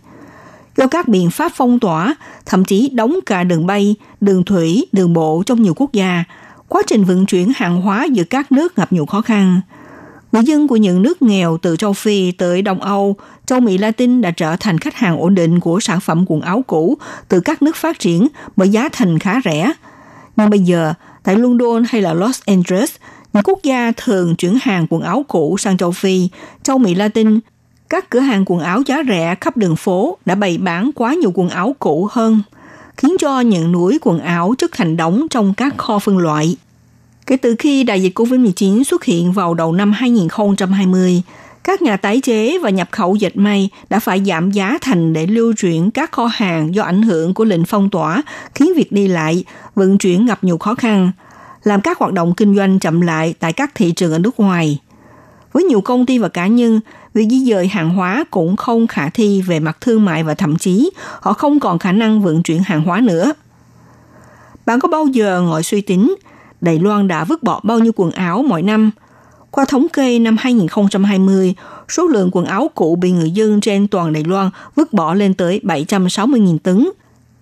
[0.77, 2.15] Do các biện pháp phong tỏa,
[2.45, 6.23] thậm chí đóng cả đường bay, đường thủy, đường bộ trong nhiều quốc gia,
[6.67, 9.61] quá trình vận chuyển hàng hóa giữa các nước gặp nhiều khó khăn–
[10.31, 13.15] Người dân của những nước nghèo từ châu Phi tới Đông Âu,
[13.45, 16.63] châu Mỹ Latin đã trở thành khách hàng ổn định của sản phẩm quần áo
[16.67, 19.71] cũ từ các nước phát triển bởi giá thành khá rẻ.
[20.35, 22.95] Nhưng bây giờ, tại London hay là Los Angeles,
[23.33, 26.29] những quốc gia thường chuyển hàng quần áo cũ sang châu Phi,
[26.63, 27.39] châu Mỹ Latin,
[27.89, 31.31] các cửa hàng quần áo giá rẻ khắp đường phố đã bày bán quá nhiều
[31.35, 32.41] quần áo cũ hơn,
[32.97, 36.55] khiến cho những núi quần áo chất thành đống trong các kho phân loại.
[37.27, 41.21] Kể từ khi đại dịch COVID-19 xuất hiện vào đầu năm 2020,
[41.63, 45.27] các nhà tái chế và nhập khẩu dệt may đã phải giảm giá thành để
[45.27, 48.21] lưu chuyển các kho hàng do ảnh hưởng của lệnh phong tỏa,
[48.55, 49.43] khiến việc đi lại,
[49.75, 51.11] vận chuyển gặp nhiều khó khăn,
[51.63, 54.79] làm các hoạt động kinh doanh chậm lại tại các thị trường ở nước ngoài.
[55.53, 56.79] Với nhiều công ty và cá nhân,
[57.13, 60.57] việc di dời hàng hóa cũng không khả thi về mặt thương mại và thậm
[60.57, 63.33] chí họ không còn khả năng vận chuyển hàng hóa nữa.
[64.65, 66.15] Bạn có bao giờ ngồi suy tính
[66.61, 68.91] Đài Loan đã vứt bỏ bao nhiêu quần áo mỗi năm.
[69.51, 71.55] Qua thống kê năm 2020,
[71.89, 75.33] số lượng quần áo cũ bị người dân trên toàn Đài Loan vứt bỏ lên
[75.33, 76.89] tới 760.000 tấn.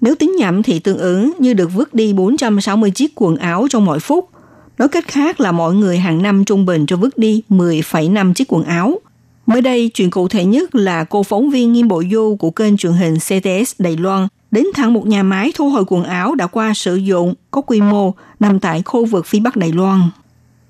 [0.01, 3.85] Nếu tính nhẩm thì tương ứng như được vứt đi 460 chiếc quần áo trong
[3.85, 4.29] mỗi phút.
[4.77, 8.53] Nói cách khác là mọi người hàng năm trung bình cho vứt đi 10,5 chiếc
[8.53, 8.99] quần áo.
[9.45, 12.77] Mới đây, chuyện cụ thể nhất là cô phóng viên Nghiêm Bộ Du của kênh
[12.77, 16.47] truyền hình CTS Đài Loan đến thẳng một nhà máy thu hồi quần áo đã
[16.47, 20.01] qua sử dụng có quy mô nằm tại khu vực phía Bắc Đài Loan.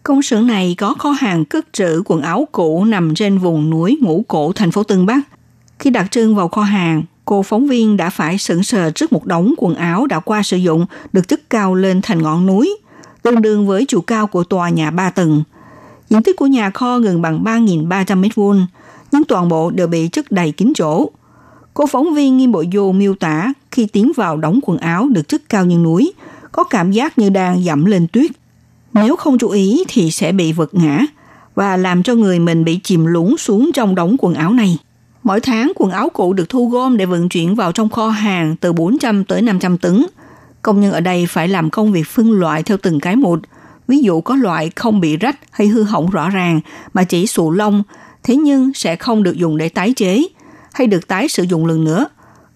[0.03, 3.97] Công xưởng này có kho hàng cất trữ quần áo cũ nằm trên vùng núi
[4.01, 5.19] Ngũ Cổ, thành phố Tân Bắc.
[5.80, 9.25] Khi đặt chân vào kho hàng, cô phóng viên đã phải sững sờ trước một
[9.25, 12.77] đống quần áo đã qua sử dụng được chất cao lên thành ngọn núi,
[13.21, 15.43] tương đương với chiều cao của tòa nhà ba tầng.
[16.09, 18.65] Diện tích của nhà kho gần bằng 3.300 m2,
[19.11, 21.09] nhưng toàn bộ đều bị chất đầy kín chỗ.
[21.73, 25.27] Cô phóng viên Nghiêm Bộ Du miêu tả khi tiến vào đống quần áo được
[25.27, 26.13] chất cao như núi,
[26.51, 28.32] có cảm giác như đang dẫm lên tuyết.
[28.93, 31.05] Nếu không chú ý thì sẽ bị vật ngã
[31.55, 34.77] và làm cho người mình bị chìm lún xuống trong đống quần áo này.
[35.24, 38.55] Mỗi tháng quần áo cũ được thu gom để vận chuyển vào trong kho hàng
[38.55, 40.05] từ 400 tới 500 tấn.
[40.61, 43.39] Công nhân ở đây phải làm công việc phân loại theo từng cái một.
[43.88, 46.59] Ví dụ có loại không bị rách hay hư hỏng rõ ràng
[46.93, 47.84] mà chỉ sụ lông,
[48.24, 50.24] thế nhưng sẽ không được dùng để tái chế
[50.74, 52.07] hay được tái sử dụng lần nữa.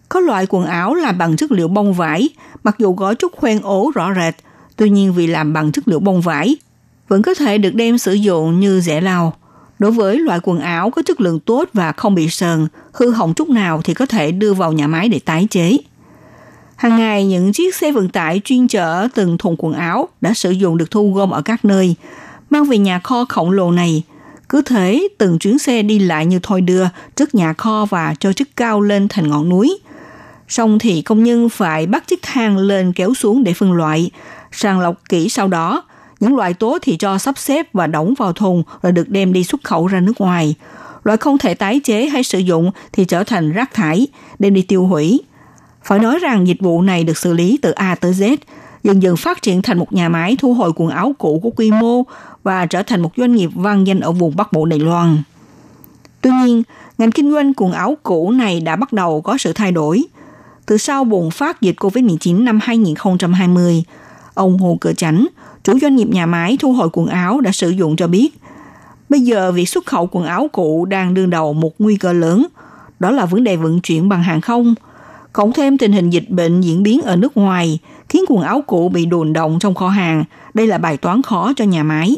[0.10, 2.30] Có loại quần áo làm bằng chất liệu bông vải,
[2.64, 4.36] mặc dù gói trúc khoen ố rõ rệt,
[4.76, 6.56] tuy nhiên vì làm bằng chất liệu bông vải,
[7.08, 9.34] vẫn có thể được đem sử dụng như rẻ lau.
[9.84, 13.34] Đối với loại quần áo có chất lượng tốt và không bị sờn, hư hỏng
[13.34, 15.78] chút nào thì có thể đưa vào nhà máy để tái chế.
[16.76, 20.52] Hàng ngày, những chiếc xe vận tải chuyên chở từng thùng quần áo đã sử
[20.52, 21.96] dụng được thu gom ở các nơi,
[22.50, 24.04] mang về nhà kho khổng lồ này.
[24.50, 28.34] Cứ thế, từng chuyến xe đi lại như thôi đưa trước nhà kho và cho
[28.34, 29.80] chức cao lên thành ngọn núi.
[30.48, 34.12] Xong thì công nhân phải bắt chiếc thang lên kéo xuống để phân loại,
[34.52, 35.84] sàng lọc kỹ sau đó.
[36.24, 39.44] Những loại tốt thì cho sắp xếp và đóng vào thùng rồi được đem đi
[39.44, 40.56] xuất khẩu ra nước ngoài.
[41.04, 44.08] Loại không thể tái chế hay sử dụng thì trở thành rác thải,
[44.40, 45.22] đem đi tiêu hủy.
[45.84, 48.38] Phải nói rằng dịch vụ này được xử lý từ A tới Z,
[48.84, 51.72] dần dần phát triển thành một nhà máy thu hồi quần áo cũ có quy
[51.72, 52.04] mô
[52.44, 55.24] và trở thành một doanh nghiệp vang danh ở vùng Bắc Bộ Đài Loan.
[56.22, 56.64] Tuy nhiên,
[56.98, 60.04] ngành kinh doanh quần áo cũ này đã bắt đầu có sự thay đổi.
[60.66, 63.84] Từ sau bùng phát dịch COVID-19 năm 2020,
[64.34, 65.28] ông Hồ Cờ Chánh,
[65.64, 68.30] chủ doanh nghiệp nhà máy thu hồi quần áo đã sử dụng cho biết,
[69.10, 72.46] bây giờ việc xuất khẩu quần áo cũ đang đương đầu một nguy cơ lớn,
[73.00, 74.76] đó là vấn đề vận chuyển bằng hàng không–
[75.34, 78.90] Cộng thêm tình hình dịch bệnh diễn biến ở nước ngoài, khiến quần áo cũ
[78.90, 80.24] bị đồn động trong kho hàng.
[80.54, 82.16] Đây là bài toán khó cho nhà máy.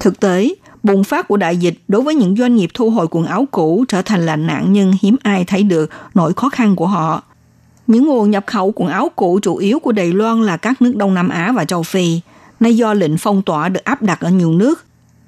[0.00, 3.26] Thực tế, bùng phát của đại dịch đối với những doanh nghiệp thu hồi quần
[3.26, 6.86] áo cũ trở thành là nạn nhân hiếm ai thấy được nỗi khó khăn của
[6.86, 7.22] họ.
[7.86, 10.96] Những nguồn nhập khẩu quần áo cũ chủ yếu của Đài Loan là các nước
[10.96, 12.20] Đông Nam Á và châu Phi–
[12.60, 14.84] nay do lệnh phong tỏa được áp đặt ở nhiều nước.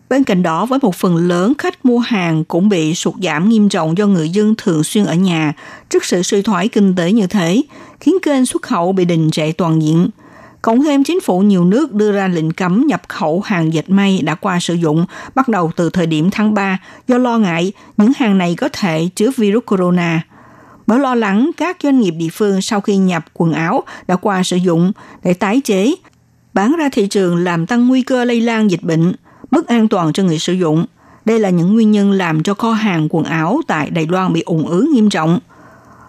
[0.09, 3.69] Bên cạnh đó, với một phần lớn khách mua hàng cũng bị sụt giảm nghiêm
[3.69, 5.53] trọng do người dân thường xuyên ở nhà
[5.91, 7.63] trước sự suy thoái kinh tế như thế,
[8.01, 10.09] khiến kênh xuất khẩu bị đình trệ toàn diện.
[10.63, 14.21] Cộng thêm chính phủ nhiều nước đưa ra lệnh cấm nhập khẩu hàng dệt may
[14.25, 16.79] đã qua sử dụng bắt đầu từ thời điểm tháng 3
[17.09, 20.23] do lo ngại những hàng này có thể chứa virus corona.
[20.87, 24.43] Bởi lo lắng các doanh nghiệp địa phương sau khi nhập quần áo đã qua
[24.43, 24.93] sử dụng
[25.25, 25.95] để tái chế
[26.55, 29.13] bán ra thị trường làm tăng nguy cơ lây lan dịch bệnh,
[29.51, 30.87] mất an toàn cho người sử dụng.
[31.25, 34.41] Đây là những nguyên nhân làm cho kho hàng quần áo tại Đài Loan bị
[34.41, 35.39] ủng ứ nghiêm trọng.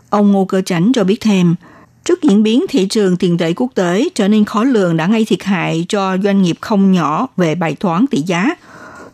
[0.10, 1.56] Ông Ngô Cơ Chánh cho biết thêm,
[2.10, 5.26] trước diễn biến thị trường tiền tệ quốc tế trở nên khó lường đã gây
[5.26, 8.56] thiệt hại cho doanh nghiệp không nhỏ về bài toán tỷ giá.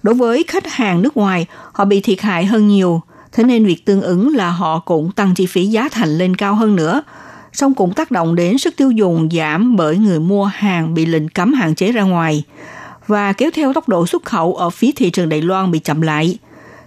[0.03, 3.85] Đối với khách hàng nước ngoài, họ bị thiệt hại hơn nhiều, thế nên việc
[3.85, 7.03] tương ứng là họ cũng tăng chi phí giá thành lên cao hơn nữa–
[7.53, 11.29] song cũng tác động đến sức tiêu dùng giảm bởi người mua hàng bị lệnh
[11.29, 12.43] cấm hạn chế ra ngoài
[13.07, 16.01] và kéo theo tốc độ xuất khẩu ở phía thị trường Đài Loan bị chậm
[16.01, 16.37] lại.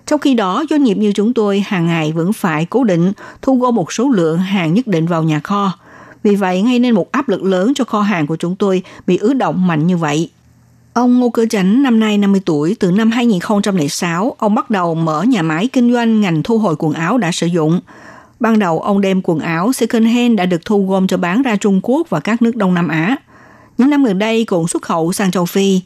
[0.07, 3.59] Trong khi đó, doanh nghiệp như chúng tôi hàng ngày vẫn phải cố định thu
[3.59, 5.73] gom một số lượng hàng nhất định vào nhà kho.
[6.23, 9.17] Vì vậy, gây nên một áp lực lớn cho kho hàng của chúng tôi bị
[9.17, 10.31] ứ động mạnh như vậy.
[10.93, 15.23] Ông Ngô Cơ Chánh năm nay 50 tuổi, từ năm 2006, ông bắt đầu mở
[15.23, 17.81] nhà máy kinh doanh ngành thu hồi quần áo đã sử dụng–
[18.41, 21.57] Ban đầu ông đem quần áo second hand đã được thu gom cho bán ra
[21.57, 23.17] Trung Quốc và các nước Đông Nam Á.
[23.79, 25.81] Những năm gần đây cũng xuất khẩu sang châu Phi.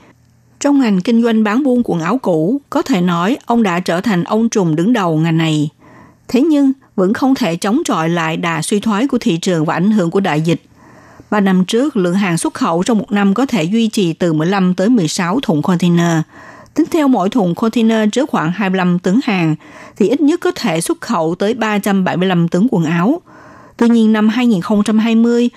[0.60, 4.00] Trong ngành kinh doanh bán buôn quần áo cũ, có thể nói ông đã trở
[4.00, 5.68] thành ông trùm đứng đầu ngành này.
[6.32, 9.74] Thế nhưng, vẫn không thể chống chọi lại đà suy thoái của thị trường và
[9.74, 10.62] ảnh hưởng của đại dịch.
[11.30, 14.32] Ba năm trước, lượng hàng xuất khẩu trong một năm có thể duy trì từ
[14.32, 16.20] 15 tới 16 thùng container–
[16.74, 19.54] Tính theo mỗi thùng container chứa khoảng 25 tấn hàng,
[19.96, 23.20] thì ít nhất có thể xuất khẩu tới 375 tấn quần áo.
[23.76, 25.50] Tuy nhiên năm 2020,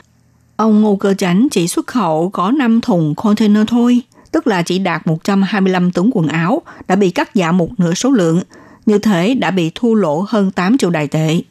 [0.55, 4.01] ông Ngô Cơ Chánh chỉ xuất khẩu có 5 thùng container thôi,
[4.31, 8.11] tức là chỉ đạt 125 tấn quần áo, đã bị cắt giảm một nửa số
[8.11, 8.41] lượng,
[8.85, 11.41] như thế đã bị thu lỗ hơn 8 triệu đài tệ.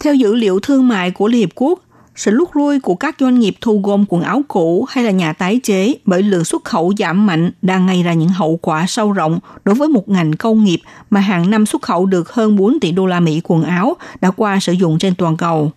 [0.00, 1.82] Theo dữ liệu thương mại của Liên Hiệp Quốc,
[2.16, 5.32] sự rút lui của các doanh nghiệp thu gom quần áo cũ hay là nhà
[5.32, 9.12] tái chế bởi lượng xuất khẩu giảm mạnh đang gây ra những hậu quả sâu
[9.12, 12.80] rộng đối với một ngành công nghiệp mà hàng năm xuất khẩu được hơn 4
[12.80, 15.72] tỷ đô la Mỹ quần áo đã qua sử dụng trên toàn cầu.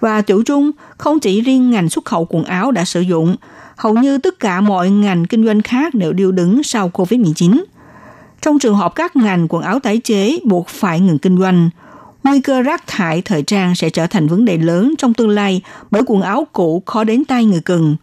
[0.00, 3.36] Và tiểu trung, không chỉ riêng ngành xuất khẩu quần áo đã sử dụng,
[3.76, 7.64] hầu như tất cả mọi ngành kinh doanh khác đều điêu đứng sau COVID-19.
[8.44, 11.70] Trong trường hợp các ngành quần áo tái chế buộc phải ngừng kinh doanh–
[12.24, 15.62] nguy cơ rác thải thời trang sẽ trở thành vấn đề lớn trong tương lai
[15.90, 17.96] bởi quần áo cũ khó đến tay người cần.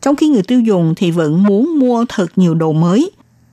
[0.00, 3.10] Trong khi người tiêu dùng thì vẫn muốn mua thật nhiều đồ mới,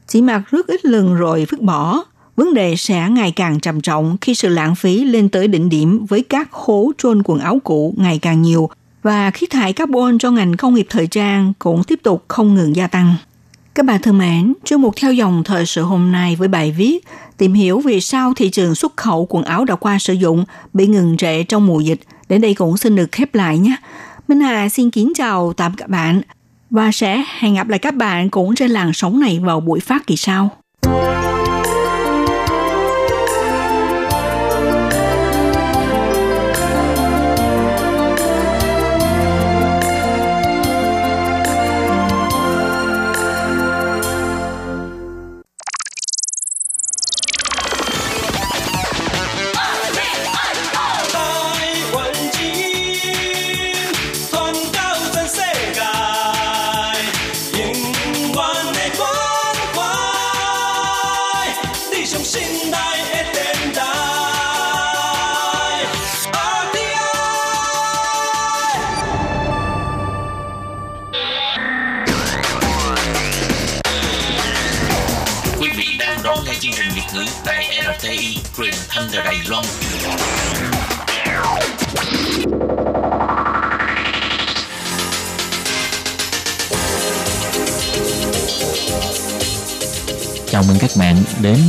[0.07, 2.03] chỉ mặc rất ít lần rồi vứt bỏ.
[2.35, 6.05] Vấn đề sẽ ngày càng trầm trọng khi sự lãng phí lên tới đỉnh điểm
[6.05, 8.69] với các hố trôn quần áo cũ ngày càng nhiều
[9.03, 12.75] và khí thải carbon cho ngành công nghiệp thời trang cũng tiếp tục không ngừng
[12.75, 13.15] gia tăng.
[13.75, 17.05] Các bạn thân mến, chuyên mục theo dòng thời sự hôm nay với bài viết
[17.37, 20.87] tìm hiểu vì sao thị trường xuất khẩu quần áo đã qua sử dụng bị
[20.87, 21.99] ngừng trệ trong mùa dịch.
[22.29, 23.75] Đến đây cũng xin được khép lại nhé.
[24.27, 26.21] Minh Hà xin kính chào tạm các bạn
[26.69, 30.07] và sẽ hẹn gặp lại các bạn cũng trên làn sóng này vào buổi phát
[30.07, 30.49] kỳ sau.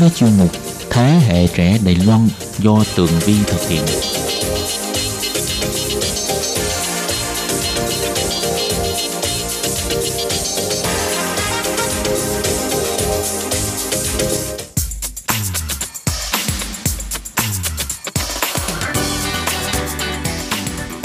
[0.07, 0.51] Với chuyên mục
[0.91, 2.29] Thế hệ trẻ Đài Loan
[2.59, 3.83] do Tường Vi thực hiện.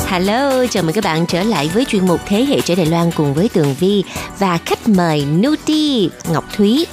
[0.07, 3.11] Hello, chào mừng các bạn trở lại với chuyên mục Thế hệ trẻ Đài Loan
[3.15, 4.03] cùng với Tường Vi
[4.39, 6.85] và khách mời Nuti Ngọc Thúy.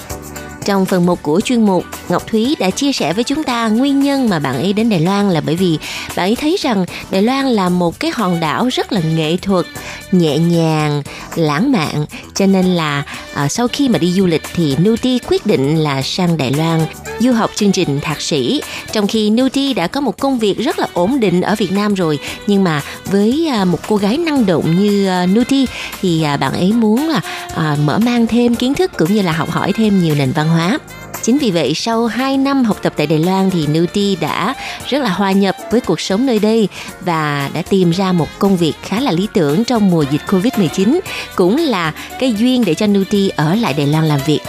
[0.65, 4.01] Trong phần 1 của chuyên mục, Ngọc Thúy đã chia sẻ với chúng ta nguyên
[4.01, 5.79] nhân mà bạn ấy đến Đài Loan là bởi vì
[6.17, 9.67] bạn ấy thấy rằng Đài Loan là một cái hòn đảo rất là nghệ thuật,
[10.13, 11.03] nhẹ nhàng,
[11.35, 12.07] lãng mạn.
[12.35, 13.03] Cho nên là
[13.35, 16.87] à, sau khi mà đi du lịch thì Nuti quyết định là sang Đài Loan
[17.21, 18.63] du học chương trình thạc sĩ.
[18.93, 21.95] Trong khi Nuti đã có một công việc rất là ổn định ở Việt Nam
[21.95, 25.67] rồi nhưng mà với à, một cô gái năng động như à, Nuti
[26.03, 27.21] thì à, bạn ấy muốn là
[27.55, 30.49] à, mở mang thêm kiến thức cũng như là học hỏi thêm nhiều nền văn
[30.49, 30.79] hóa.
[31.23, 34.55] Chính vì vậy sau 2 năm học tập tại Đài Loan thì Nuti đã
[34.89, 36.69] rất là hòa nhập với cuộc sống nơi đây
[37.01, 41.01] và đã tìm ra một công việc khá là lý tưởng trong mùa dịch Covid-19
[41.37, 44.41] cũng là cái duyên để cho Nuti ở lại Đài Loan làm việc.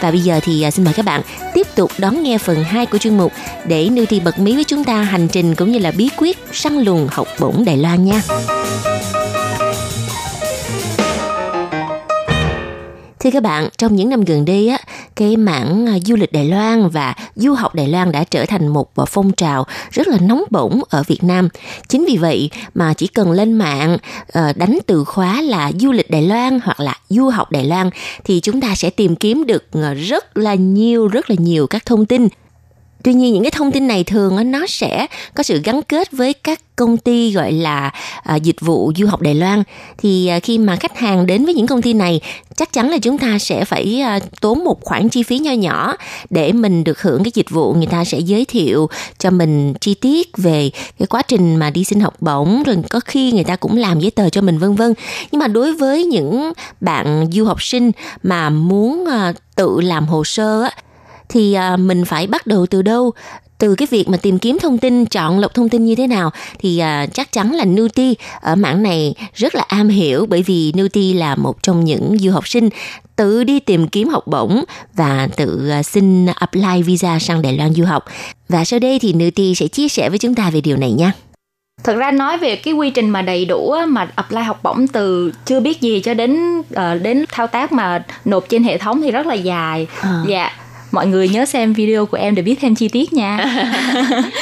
[0.00, 1.22] Và bây giờ thì à, xin mời các bạn
[1.54, 3.32] tiếp tục đón nghe phần 2 của chuyên mục
[3.66, 6.78] để Nuti bật mí với chúng ta hành trình cũng như là bí quyết săn
[6.78, 8.22] lùng học bổng Đài Loan nha.
[13.20, 14.78] Thưa các bạn, trong những năm gần đây á,
[15.18, 18.68] cái mảng à, du lịch Đài Loan và du học Đài Loan đã trở thành
[18.68, 21.48] một à, phong trào rất là nóng bỏng ở Việt Nam.
[21.88, 23.96] Chính vì vậy mà chỉ cần lên mạng
[24.32, 27.90] ờ, đánh từ khóa là du lịch Đài Loan hoặc là du học Đài Loan
[28.24, 31.86] thì chúng ta sẽ tìm kiếm được ờ, rất là nhiều, rất là nhiều các
[31.86, 32.28] thông tin
[33.04, 36.32] Tuy nhiên những cái thông tin này thường nó sẽ có sự gắn kết với
[36.32, 37.90] các công ty gọi là
[38.22, 39.62] à, dịch vụ du học Đài Loan.
[39.98, 42.20] Thì à, khi mà khách hàng đến với những công ty này
[42.56, 45.96] chắc chắn là chúng ta sẽ phải à, tốn một khoản chi phí nho nhỏ
[46.30, 48.88] để mình được hưởng cái dịch vụ người ta sẽ giới thiệu
[49.18, 53.00] cho mình chi tiết về cái quá trình mà đi xin học bổng rồi có
[53.00, 54.94] khi người ta cũng làm giấy tờ cho mình vân vân.
[55.32, 57.90] Nhưng mà đối với những bạn du học sinh
[58.22, 60.70] mà muốn à, tự làm hồ sơ á
[61.28, 63.12] thì à, mình phải bắt đầu từ đâu
[63.58, 66.30] từ cái việc mà tìm kiếm thông tin chọn lọc thông tin như thế nào
[66.58, 70.72] thì à, chắc chắn là Nuti ở mảng này rất là am hiểu bởi vì
[70.78, 72.68] Nuti là một trong những du học sinh
[73.16, 74.64] tự đi tìm kiếm học bổng
[74.94, 78.04] và tự à, xin apply visa sang Đài Loan du học
[78.48, 81.12] và sau đây thì Nuti sẽ chia sẻ với chúng ta về điều này nha.
[81.84, 85.32] Thật ra nói về cái quy trình mà đầy đủ mà apply học bổng từ
[85.46, 89.10] chưa biết gì cho đến uh, đến thao tác mà nộp trên hệ thống thì
[89.10, 89.86] rất là dài.
[90.00, 90.24] À.
[90.28, 90.50] Dạ
[90.92, 93.36] mọi người nhớ xem video của em để biết thêm chi tiết nha.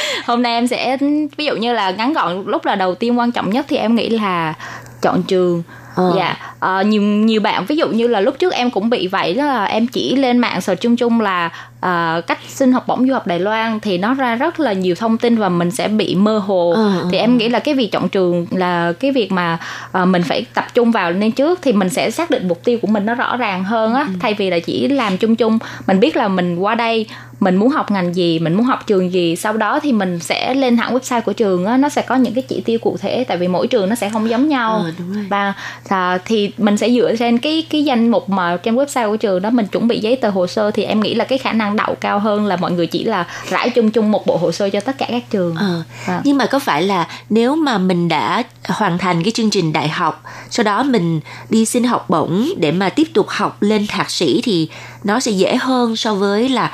[0.25, 0.97] Hôm nay em sẽ
[1.37, 3.95] ví dụ như là ngắn gọn lúc là đầu tiên quan trọng nhất thì em
[3.95, 4.53] nghĩ là
[5.01, 5.63] chọn trường.
[5.95, 6.13] Ờ.
[6.15, 6.37] dạ.
[6.79, 9.45] Uh, nhiều nhiều bạn ví dụ như là lúc trước em cũng bị vậy đó
[9.45, 11.49] là em chỉ lên mạng search chung chung là
[11.87, 14.95] uh, cách xin học bổng du học Đài Loan thì nó ra rất là nhiều
[14.95, 16.75] thông tin và mình sẽ bị mơ hồ.
[16.77, 19.57] Uh, thì em nghĩ là cái việc chọn trường là cái việc mà
[20.01, 22.77] uh, mình phải tập trung vào nên trước thì mình sẽ xác định mục tiêu
[22.81, 24.01] của mình nó rõ ràng hơn á.
[24.01, 27.05] Uh, thay vì là chỉ làm chung chung mình biết là mình qua đây
[27.39, 30.53] mình muốn học ngành gì mình muốn học trường gì sau đó thì mình sẽ
[30.53, 33.23] lên hẳn website của trường á nó sẽ có những cái chỉ tiêu cụ thể
[33.27, 34.83] tại vì mỗi trường nó sẽ không giống nhau.
[34.83, 35.25] Rồi.
[35.29, 35.53] và
[35.87, 39.41] à, thì mình sẽ dựa trên cái cái danh mục mà trên website của trường
[39.41, 41.75] đó mình chuẩn bị giấy tờ hồ sơ thì em nghĩ là cái khả năng
[41.77, 44.69] đậu cao hơn là mọi người chỉ là rải chung chung một bộ hồ sơ
[44.69, 46.21] cho tất cả các trường Ờ, Vâng.
[46.23, 49.89] nhưng mà có phải là nếu mà mình đã hoàn thành cái chương trình đại
[49.89, 51.19] học sau đó mình
[51.49, 54.69] đi xin học bổng để mà tiếp tục học lên thạc sĩ thì
[55.03, 56.71] nó sẽ dễ hơn so với là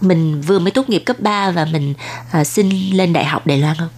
[0.00, 1.94] mình vừa mới tốt nghiệp cấp 3 và mình
[2.32, 3.88] à, xin lên đại học Đài Loan không?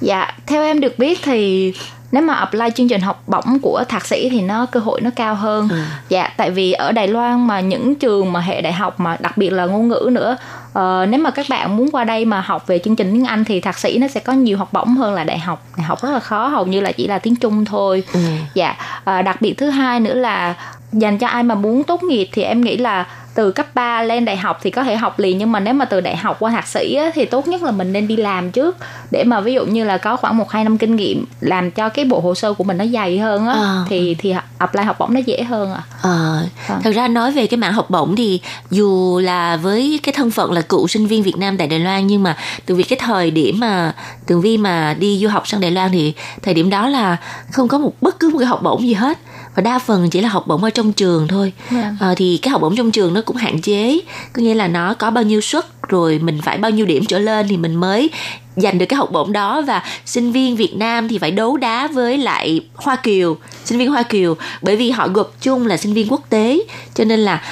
[0.00, 1.72] Dạ, theo em được biết thì
[2.12, 5.10] nếu mà apply chương trình học bổng của thạc sĩ thì nó cơ hội nó
[5.16, 5.68] cao hơn.
[5.70, 5.76] Ừ.
[6.08, 9.36] Dạ, tại vì ở Đài Loan mà những trường mà hệ đại học mà đặc
[9.36, 10.36] biệt là ngôn ngữ nữa,
[10.72, 13.44] ờ, nếu mà các bạn muốn qua đây mà học về chương trình tiếng Anh
[13.44, 15.66] thì thạc sĩ nó sẽ có nhiều học bổng hơn là đại học.
[15.76, 18.02] Đại học rất là khó, hầu như là chỉ là tiếng Trung thôi.
[18.12, 18.20] Ừ.
[18.54, 20.54] Dạ, à, đặc biệt thứ hai nữa là
[20.92, 24.24] dành cho ai mà muốn tốt nghiệp thì em nghĩ là từ cấp 3 lên
[24.24, 26.50] đại học thì có thể học liền nhưng mà nếu mà từ đại học qua
[26.50, 28.76] thạc sĩ á, thì tốt nhất là mình nên đi làm trước
[29.10, 31.88] để mà ví dụ như là có khoảng 1 2 năm kinh nghiệm làm cho
[31.88, 33.84] cái bộ hồ sơ của mình nó dày hơn á À.
[33.88, 35.82] thì thì apply học bổng nó dễ hơn à.
[36.02, 36.80] Ờ, Vâng.
[36.82, 40.52] thật ra nói về cái mảng học bổng thì dù là với cái thân phận
[40.52, 43.30] là cựu sinh viên Việt Nam tại Đài Loan nhưng mà từ vì cái thời
[43.30, 43.94] điểm mà
[44.26, 47.16] Tường Vi mà đi du học sang Đài Loan thì thời điểm đó là
[47.52, 49.18] không có một bất cứ một cái học bổng gì hết
[49.56, 51.52] và đa phần chỉ là học bổng ở trong trường thôi.
[51.70, 51.96] Vâng.
[52.00, 54.00] Ờ, thì cái học bổng trong trường nó cũng hạn chế.
[54.32, 57.18] Có nghĩa là nó có bao nhiêu suất rồi mình phải bao nhiêu điểm trở
[57.18, 58.10] lên thì mình mới
[58.56, 59.62] giành được cái học bổng đó.
[59.66, 63.90] Và sinh viên Việt Nam thì phải đấu đá với lại Hoa Kiều sinh viên
[63.90, 64.36] Hoa Kiều.
[64.62, 66.62] Bởi vì họ gộp chung là sinh viên quốc tế.
[66.94, 67.42] Cho nên là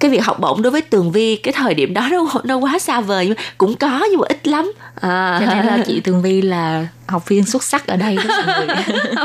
[0.00, 2.78] cái việc học bổng đối với Tường Vi cái thời điểm đó nó nó quá
[2.78, 6.22] xa vời nhưng cũng có nhưng mà ít lắm à, Cho nên là chị Tường
[6.22, 8.76] Vi là học viên xuất sắc ở đây đó mọi người.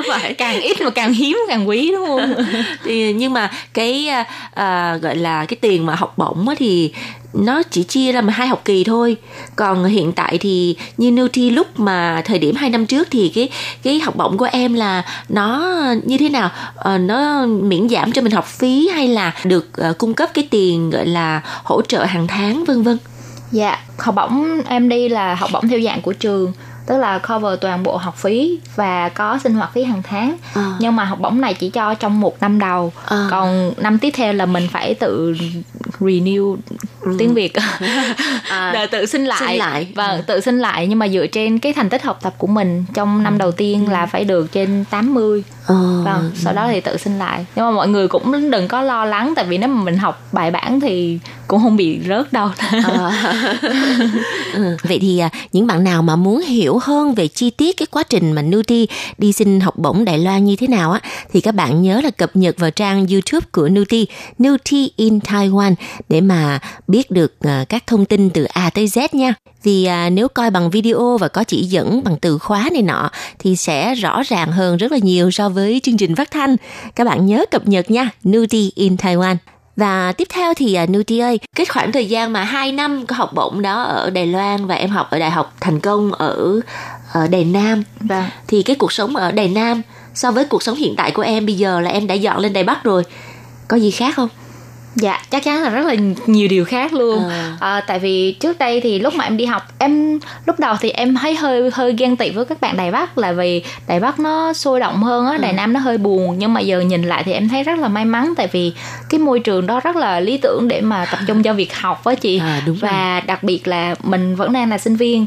[0.09, 2.33] phải càng ít mà càng hiếm càng quý đúng không?
[2.83, 6.93] thì nhưng mà cái à, à, gọi là cái tiền mà học bổng á thì
[7.33, 9.17] nó chỉ chia ra mà hai học kỳ thôi.
[9.55, 13.49] Còn hiện tại thì như Nuti lúc mà thời điểm hai năm trước thì cái
[13.83, 16.49] cái học bổng của em là nó như thế nào?
[16.77, 20.47] À, nó miễn giảm cho mình học phí hay là được uh, cung cấp cái
[20.49, 22.97] tiền gọi là hỗ trợ hàng tháng vân vân?
[23.51, 26.53] Dạ, học bổng em đi là học bổng theo dạng của trường
[26.91, 30.37] tức là cover toàn bộ học phí và có sinh hoạt phí hàng tháng.
[30.53, 30.71] À.
[30.79, 32.93] nhưng mà học bổng này chỉ cho trong một năm đầu.
[33.05, 33.27] À.
[33.31, 35.35] còn năm tiếp theo là mình phải tự
[35.99, 36.57] renew
[37.19, 37.53] tiếng việt.
[38.49, 39.87] À, Để tự xin lại, xin lại.
[39.95, 40.87] vâng tự xin lại.
[40.87, 43.91] Nhưng mà dựa trên cái thành tích học tập của mình trong năm đầu tiên
[43.91, 47.71] là phải được trên 80 ờ, vâng sau đó thì tự xin lại nhưng mà
[47.71, 50.79] mọi người cũng đừng có lo lắng tại vì nếu mà mình học bài bản
[50.79, 52.49] thì cũng không bị rớt đâu
[52.83, 53.11] Ờ.
[54.53, 54.77] Ừ.
[54.83, 58.03] Vậy thì à, những bạn nào mà muốn hiểu hơn về chi tiết cái quá
[58.03, 58.87] trình mà Nuti
[59.17, 60.99] đi xin học bổng Đài Loan như thế nào á
[61.33, 64.07] thì các bạn nhớ là cập nhật vào trang YouTube của Nuti,
[64.43, 65.75] Nuti in Taiwan
[66.09, 69.33] để mà biết được à, các thông tin từ A tới Z nha.
[69.63, 73.09] Vì à, nếu coi bằng video và có chỉ dẫn bằng từ khóa này nọ
[73.39, 76.55] thì sẽ rõ ràng hơn rất là nhiều so với chương trình phát thanh.
[76.95, 79.35] Các bạn nhớ cập nhật nha, Nuti in Taiwan.
[79.75, 83.15] Và tiếp theo thì à, Nuti ơi, cái khoảng thời gian mà 2 năm có
[83.15, 86.59] học bổng đó ở Đài Loan và em học ở Đại học Thành Công ở
[87.11, 89.81] ở Đài Nam vâng thì cái cuộc sống ở Đài Nam
[90.13, 92.53] so với cuộc sống hiện tại của em bây giờ là em đã dọn lên
[92.53, 93.03] Đài Bắc rồi.
[93.67, 94.29] Có gì khác không?
[94.95, 97.29] Dạ, chắc chắn là rất là nhiều điều khác luôn.
[97.29, 97.57] À.
[97.59, 100.89] À, tại vì trước đây thì lúc mà em đi học, em lúc đầu thì
[100.89, 104.19] em thấy hơi hơi ghen tị với các bạn Đài Bắc là vì Đài Bắc
[104.19, 106.35] nó sôi động hơn á, Đài Nam nó hơi buồn.
[106.37, 108.73] Nhưng mà giờ nhìn lại thì em thấy rất là may mắn tại vì
[109.09, 112.05] cái môi trường đó rất là lý tưởng để mà tập trung cho việc học
[112.05, 112.39] á chị.
[112.39, 112.91] À, đúng rồi.
[112.91, 115.25] Và đặc biệt là mình vẫn đang là sinh viên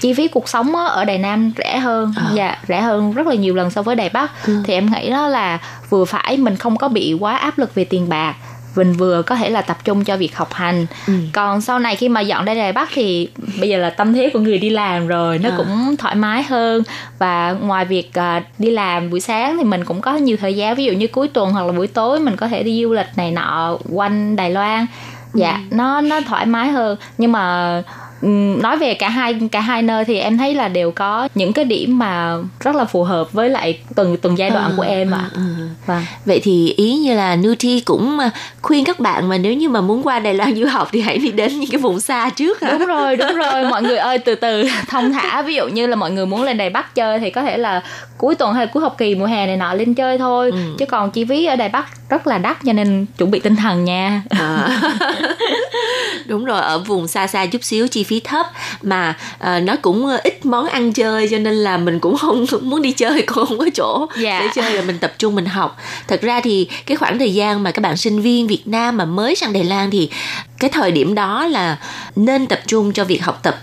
[0.00, 2.26] chi phí cuộc sống ở Đài Nam rẻ hơn À.
[2.34, 4.56] dạ rẻ hơn rất là nhiều lần so với Đài Bắc Ừ.
[4.66, 5.58] thì em nghĩ đó là
[5.90, 8.34] vừa phải mình không có bị quá áp lực về tiền bạc
[8.76, 10.86] mình vừa có thể là tập trung cho việc học hành.
[11.06, 11.12] Ừ.
[11.32, 13.28] còn sau này khi mà dọn ra Đài Bắc thì
[13.60, 15.54] bây giờ là tâm thế của người đi làm rồi nó À.
[15.56, 16.82] cũng thoải mái hơn.
[17.18, 20.74] Và ngoài việc à, đi làm buổi sáng thì mình cũng có nhiều thời gian
[20.74, 23.06] ví dụ như cuối tuần hoặc là buổi tối mình có thể đi du lịch
[23.16, 24.86] này nọ quanh Đài Loan.
[25.34, 26.96] Dạ nó nó thoải mái hơn.
[27.18, 27.82] Nhưng mà
[28.22, 31.64] nói về cả hai cả hai nơi thì em thấy là đều có những cái
[31.64, 35.10] điểm mà rất là phù hợp với lại từng từng giai đoạn À, của em
[35.14, 35.68] ạ à, à.
[35.86, 38.30] vâng Vậy thì ý như là Nuti cũng à,
[38.62, 41.18] khuyên các bạn mà nếu như mà muốn qua Đài Loan du học thì hãy
[41.18, 42.70] đi đến những cái vùng xa trước hả?
[42.72, 45.96] đúng rồi đúng rồi mọi người ơi từ từ thông thả ví dụ như là
[45.96, 47.82] mọi người muốn lên Đài Bắc chơi thì có thể là
[48.18, 50.58] cuối tuần hay cuối học kỳ mùa hè này nọ lên chơi thôi Ừ.
[50.78, 53.56] chứ còn chi phí ở Đài Bắc rất là đắt cho nên chuẩn bị tinh
[53.56, 54.68] thần nha À.
[56.26, 58.46] đúng rồi ở vùng xa xa chút xíu chi phí thấp
[58.82, 62.46] mà à, nó cũng ờ, ít món ăn chơi cho nên là mình cũng không
[62.62, 64.40] muốn đi chơi cũng không có chỗ Dạ.
[64.40, 65.76] để chơi là mình tập trung mình học
[66.08, 69.04] thật ra thì cái khoảng thời gian mà các bạn sinh viên Việt Nam mà
[69.04, 70.10] mới sang Đài Loan thì
[70.58, 71.78] cái thời điểm đó là
[72.16, 73.56] nên tập trung cho việc học tập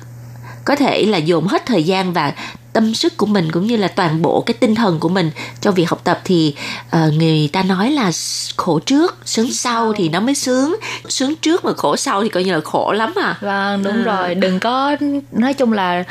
[0.65, 2.33] có thể là dồn hết thời gian và
[2.73, 5.73] tâm sức của mình cũng như là toàn bộ cái tinh thần của mình trong
[5.73, 6.55] việc học tập thì
[6.87, 8.11] uh, người ta nói là
[8.57, 10.75] khổ trước sướng sau thì nó mới sướng
[11.09, 14.17] sướng trước mà khổ sau thì coi như là khổ lắm à vâng đúng À.
[14.17, 14.95] rồi đừng có
[15.31, 16.03] nói chung là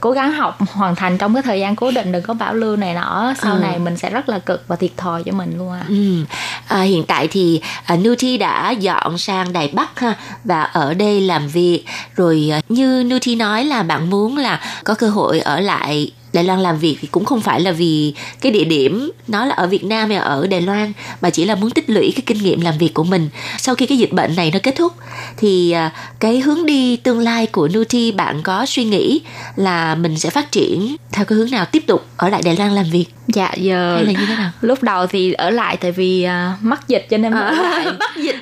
[0.00, 2.76] cố gắng học hoàn thành trong cái thời gian cố định đừng có bảo lưu
[2.76, 3.58] này nọ sau Ừ.
[3.60, 6.24] này mình sẽ rất là cực và thiệt thòi cho mình luôn à Ừ.
[6.70, 10.14] À, hiện tại thì à, Nuti đã dọn sang Đài Bắc ha
[10.44, 11.84] và ở đây làm việc.
[12.16, 16.44] Rồi à, như Nuti nói là bạn muốn là có cơ hội ở lại Đài
[16.44, 19.66] Loan làm việc thì cũng không phải là vì cái địa điểm nó là ở
[19.66, 22.60] Việt Nam hay ở Đài Loan mà chỉ là muốn tích lũy cái kinh nghiệm
[22.60, 23.28] làm việc của mình.
[23.58, 24.92] Sau khi cái dịch bệnh này nó kết thúc
[25.36, 29.20] thì à, cái hướng đi tương lai của Nuti bạn có suy nghĩ
[29.56, 32.72] là mình sẽ phát triển theo cái hướng nào tiếp tục ở lại Đài Loan
[32.72, 34.50] làm việc dạ giờ hay là như thế nào?
[34.60, 37.86] lúc đầu thì ở lại tại vì à, mắc dịch cho nên mới ở lại
[37.98, 38.36] bắt dịch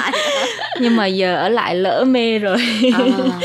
[0.80, 2.56] nhưng mà giờ ở lại lỡ mê rồi
[2.94, 2.98] À.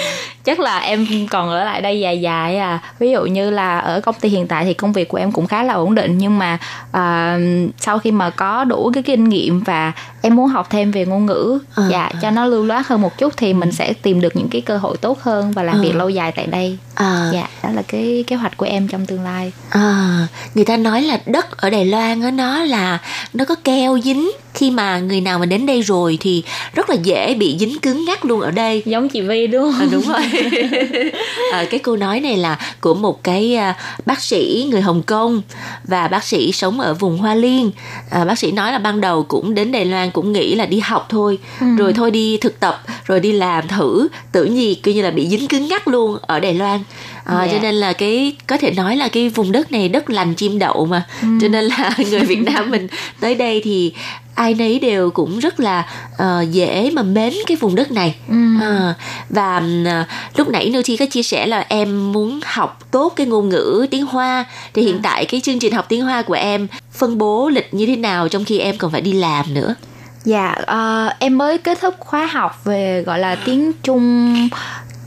[0.44, 4.02] chắc là em còn ở lại đây dài dài à ví dụ như là ở
[4.02, 6.40] công ty hiện tại thì công việc của em cũng khá là ổn định nhưng
[6.40, 6.58] mà
[6.90, 11.06] uh, sau khi mà có đủ cái kinh nghiệm và em muốn học thêm về
[11.06, 11.60] ngôn ngữ.
[11.76, 14.48] À, dạ cho nó lưu loát hơn một chút thì mình sẽ tìm được những
[14.50, 15.82] cái cơ hội tốt hơn và làm À.
[15.82, 16.78] việc lâu dài tại đây.
[16.96, 19.52] À, dạ đó là cái kế hoạch của em trong tương lai.
[19.70, 22.98] À, người ta nói là đất ở Đài Loan á nó là
[23.34, 24.32] nó có keo dính.
[24.54, 26.44] Khi mà người nào mà đến đây rồi thì
[26.76, 28.84] rất là dễ bị dính cứng ngắc luôn ở đây.
[28.86, 29.82] Giống chị Vi đúng không?
[29.82, 30.22] À, đúng rồi.
[31.54, 35.42] À, cái câu nói này là của một cái à, bác sĩ người Hồng Kông
[35.84, 37.72] và bác sĩ sống ở vùng Hoa Liên.
[38.10, 40.80] À, bác sĩ nói là ban đầu cũng đến Đài Loan cũng nghĩ là đi
[40.80, 41.40] học thôi.
[41.78, 44.08] Rồi thôi đi thực tập rồi đi làm thử.
[44.32, 46.80] Tự nhiên coi như là bị dính cứng ngắc luôn ở Đài Loan.
[47.26, 47.48] À, Dạ.
[47.52, 50.60] cho nên là cái có thể nói là cái vùng đất này đất lành chim
[50.60, 51.06] đậu mà.
[51.22, 52.88] Cho nên là người Việt Nam mình
[53.20, 53.94] tới đây thì
[54.36, 55.86] ai nấy đều cũng rất là
[56.18, 58.16] ờ, dễ mà mến cái vùng đất này.
[58.62, 58.94] À,
[59.30, 60.06] và ừm, à,
[60.38, 64.06] lúc nãy Nuti có chia sẻ là em muốn học tốt cái ngôn ngữ tiếng
[64.06, 64.46] Hoa.
[64.74, 67.86] Thì hiện tại cái chương trình học tiếng Hoa của em phân bố lịch như
[67.86, 69.76] thế nào trong khi em còn phải đi làm nữa
[70.24, 74.36] Dạ, uh, em mới kết thúc khóa học về gọi là tiếng Trung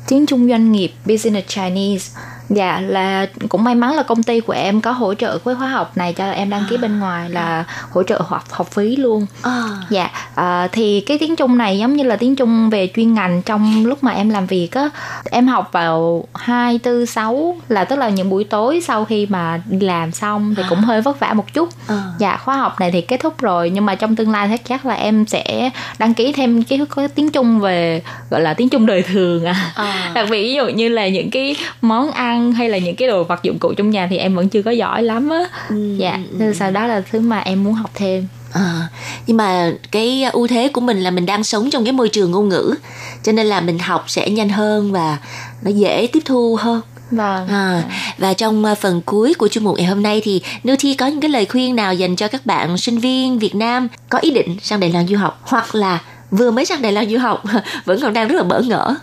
[0.08, 2.20] tiếng Trung doanh nghiệp Business Chinese.
[2.54, 5.68] Dạ là cũng may mắn là công ty của em có hỗ trợ với khóa
[5.68, 9.26] học này cho em đăng ký bên ngoài là hỗ trợ học học phí luôn.
[9.42, 13.14] à, Dạ, à, thì cái tiếng Trung này giống như là tiếng Trung về chuyên
[13.14, 14.90] ngành trong lúc mà em làm việc á,
[15.30, 19.60] em học vào 2, 4, 6 là tức là những buổi tối sau khi mà
[19.66, 21.68] đi làm xong thì cũng hơi vất vả một chút.
[21.88, 22.02] à.
[22.18, 24.86] Dạ, khóa học này thì kết thúc rồi nhưng mà trong tương lai thì chắc
[24.86, 28.86] là em sẽ đăng ký thêm cái, cái tiếng Trung về gọi là tiếng Trung
[28.86, 29.72] đời thường à.
[29.74, 30.10] À.
[30.14, 33.24] Đặc biệt ví dụ như là những cái món ăn hay là những cái đồ
[33.24, 35.44] vật dụng cụ trong nhà thì em vẫn chưa có giỏi lắm á.
[35.68, 38.26] Ừ, Dạ, nên sau đó là thứ mà em muốn học thêm.
[38.52, 38.88] À,
[39.26, 42.30] nhưng mà cái ưu thế của mình là mình đang sống trong cái môi trường
[42.30, 42.74] ngôn ngữ
[43.22, 45.18] cho nên là mình học sẽ nhanh hơn và
[45.62, 46.80] nó dễ tiếp thu hơn
[47.10, 47.48] Vâng.
[47.48, 47.82] À,
[48.18, 51.20] và trong à, phần cuối của chương mục ngày hôm nay thì Nuti có những
[51.20, 54.56] cái lời khuyên nào dành cho các bạn sinh viên Việt Nam có ý định
[54.62, 55.98] sang Đài Loan du học hoặc là
[56.30, 57.42] vừa mới sang Đài Loan du học
[57.84, 58.94] vẫn còn đang rất là bỡ ngỡ.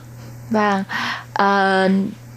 [0.50, 0.84] Vâng.
[1.34, 1.90] Ờ,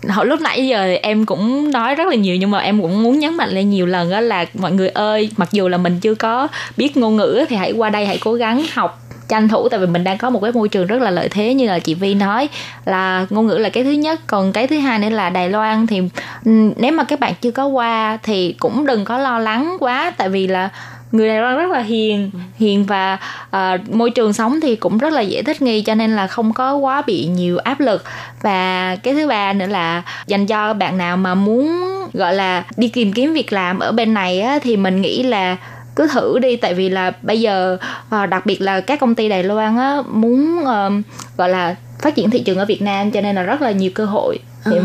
[0.08, 3.18] hồi lúc nãy giờ em cũng nói rất là nhiều nhưng mà em cũng muốn
[3.18, 6.14] nhấn mạnh lên nhiều lần đó là mọi người ơi, mặc dù là mình chưa
[6.14, 9.68] có biết ngôn ngữ thì hãy qua đây, hãy cố gắng học tranh thủ.
[9.68, 11.78] Tại vì mình đang có một cái môi trường rất là lợi thế như là
[11.78, 12.48] chị Vi nói
[12.84, 14.20] là ngôn ngữ là cái thứ nhất.
[14.26, 16.02] Còn cái thứ hai nữa là Đài Loan thì
[16.44, 20.12] ừ, nếu mà các bạn chưa có qua thì cũng đừng có lo lắng quá.
[20.16, 20.68] Tại vì là
[21.12, 23.18] người Đài Loan rất là hiền hiền và
[23.50, 26.52] à, môi trường sống thì cũng rất là dễ thích nghi cho nên là không
[26.52, 28.04] có quá bị nhiều áp lực.
[28.42, 32.88] Và cái thứ ba nữa là dành cho bạn nào mà muốn gọi là đi
[32.88, 35.56] tìm kiếm việc làm ở bên này á, thì mình nghĩ là
[35.96, 36.56] cứ thử đi.
[36.56, 37.76] Tại vì là bây giờ
[38.10, 41.02] à, đặc biệt là các công ty Đài Loan á muốn ờm,
[41.36, 43.90] gọi là phát triển thị trường ở Việt Nam cho nên là rất là nhiều
[43.94, 44.38] cơ hội.
[44.64, 44.76] Thì,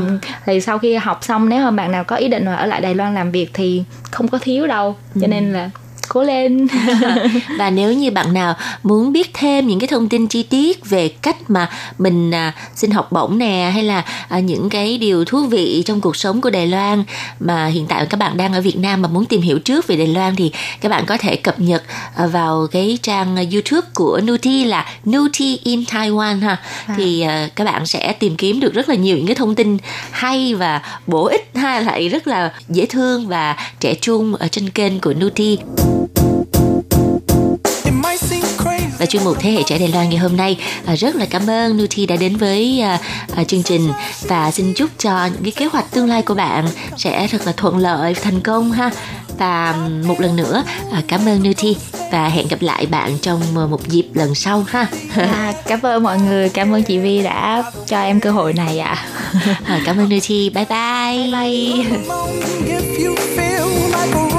[0.46, 2.82] thì sau khi học xong nếu mà bạn nào có ý định mà ở lại
[2.82, 4.96] Đài Loan làm việc thì không có thiếu đâu.
[5.22, 5.70] Cho nên là
[6.18, 6.68] cố lên.
[7.57, 11.09] Và nếu như bạn nào muốn biết thêm những cái thông tin chi tiết về
[11.09, 15.45] cách mà mình à, xin học bổng nè hay là à, những cái điều thú
[15.45, 17.03] vị trong cuộc sống của Đài Loan
[17.39, 19.95] mà hiện tại các bạn đang ở Việt Nam mà muốn tìm hiểu trước về
[19.95, 20.51] Đài Loan thì
[20.82, 21.84] các bạn có thể cập nhật
[22.15, 26.57] à, vào cái trang à, YouTube của Nuti là Nuti in Taiwan ha.
[26.97, 29.78] Thì à, các bạn sẽ tìm kiếm được rất là nhiều những cái thông tin
[30.11, 34.70] hay và bổ ích ha lại rất là dễ thương và trẻ trung ở trên
[34.70, 35.57] kênh của Nuti
[38.99, 41.49] và chuyên mục Thế hệ trẻ Đài Loan ngày hôm nay à, rất là cảm
[41.49, 42.99] ơn Nuti đã đến với à,
[43.36, 43.89] à, chương trình
[44.22, 47.51] và xin chúc cho những cái kế hoạch tương lai của bạn sẽ thật là
[47.51, 48.91] thuận lợi thành công ha
[49.38, 50.64] và một lần nữa
[51.08, 51.76] cảm ơn Nuti
[52.12, 54.88] và hẹn gặp lại bạn trong ờ, một dịp lần sau ha.
[55.16, 58.80] À, cảm ơn mọi người, cảm ơn chị Vi đã cho em cơ hội này
[58.80, 59.05] ạ.
[59.66, 59.82] À.
[59.86, 61.32] cảm ơn Nuchi, bye bye.
[61.32, 61.86] Bye
[64.14, 64.37] bye.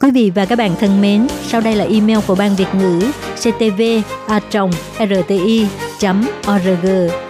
[0.00, 3.00] Quý vị và các bạn thân mến, sau đây là email của Ban Việt ngữ
[3.36, 3.82] ctv
[4.26, 4.40] a
[4.98, 5.66] rti
[6.50, 7.29] org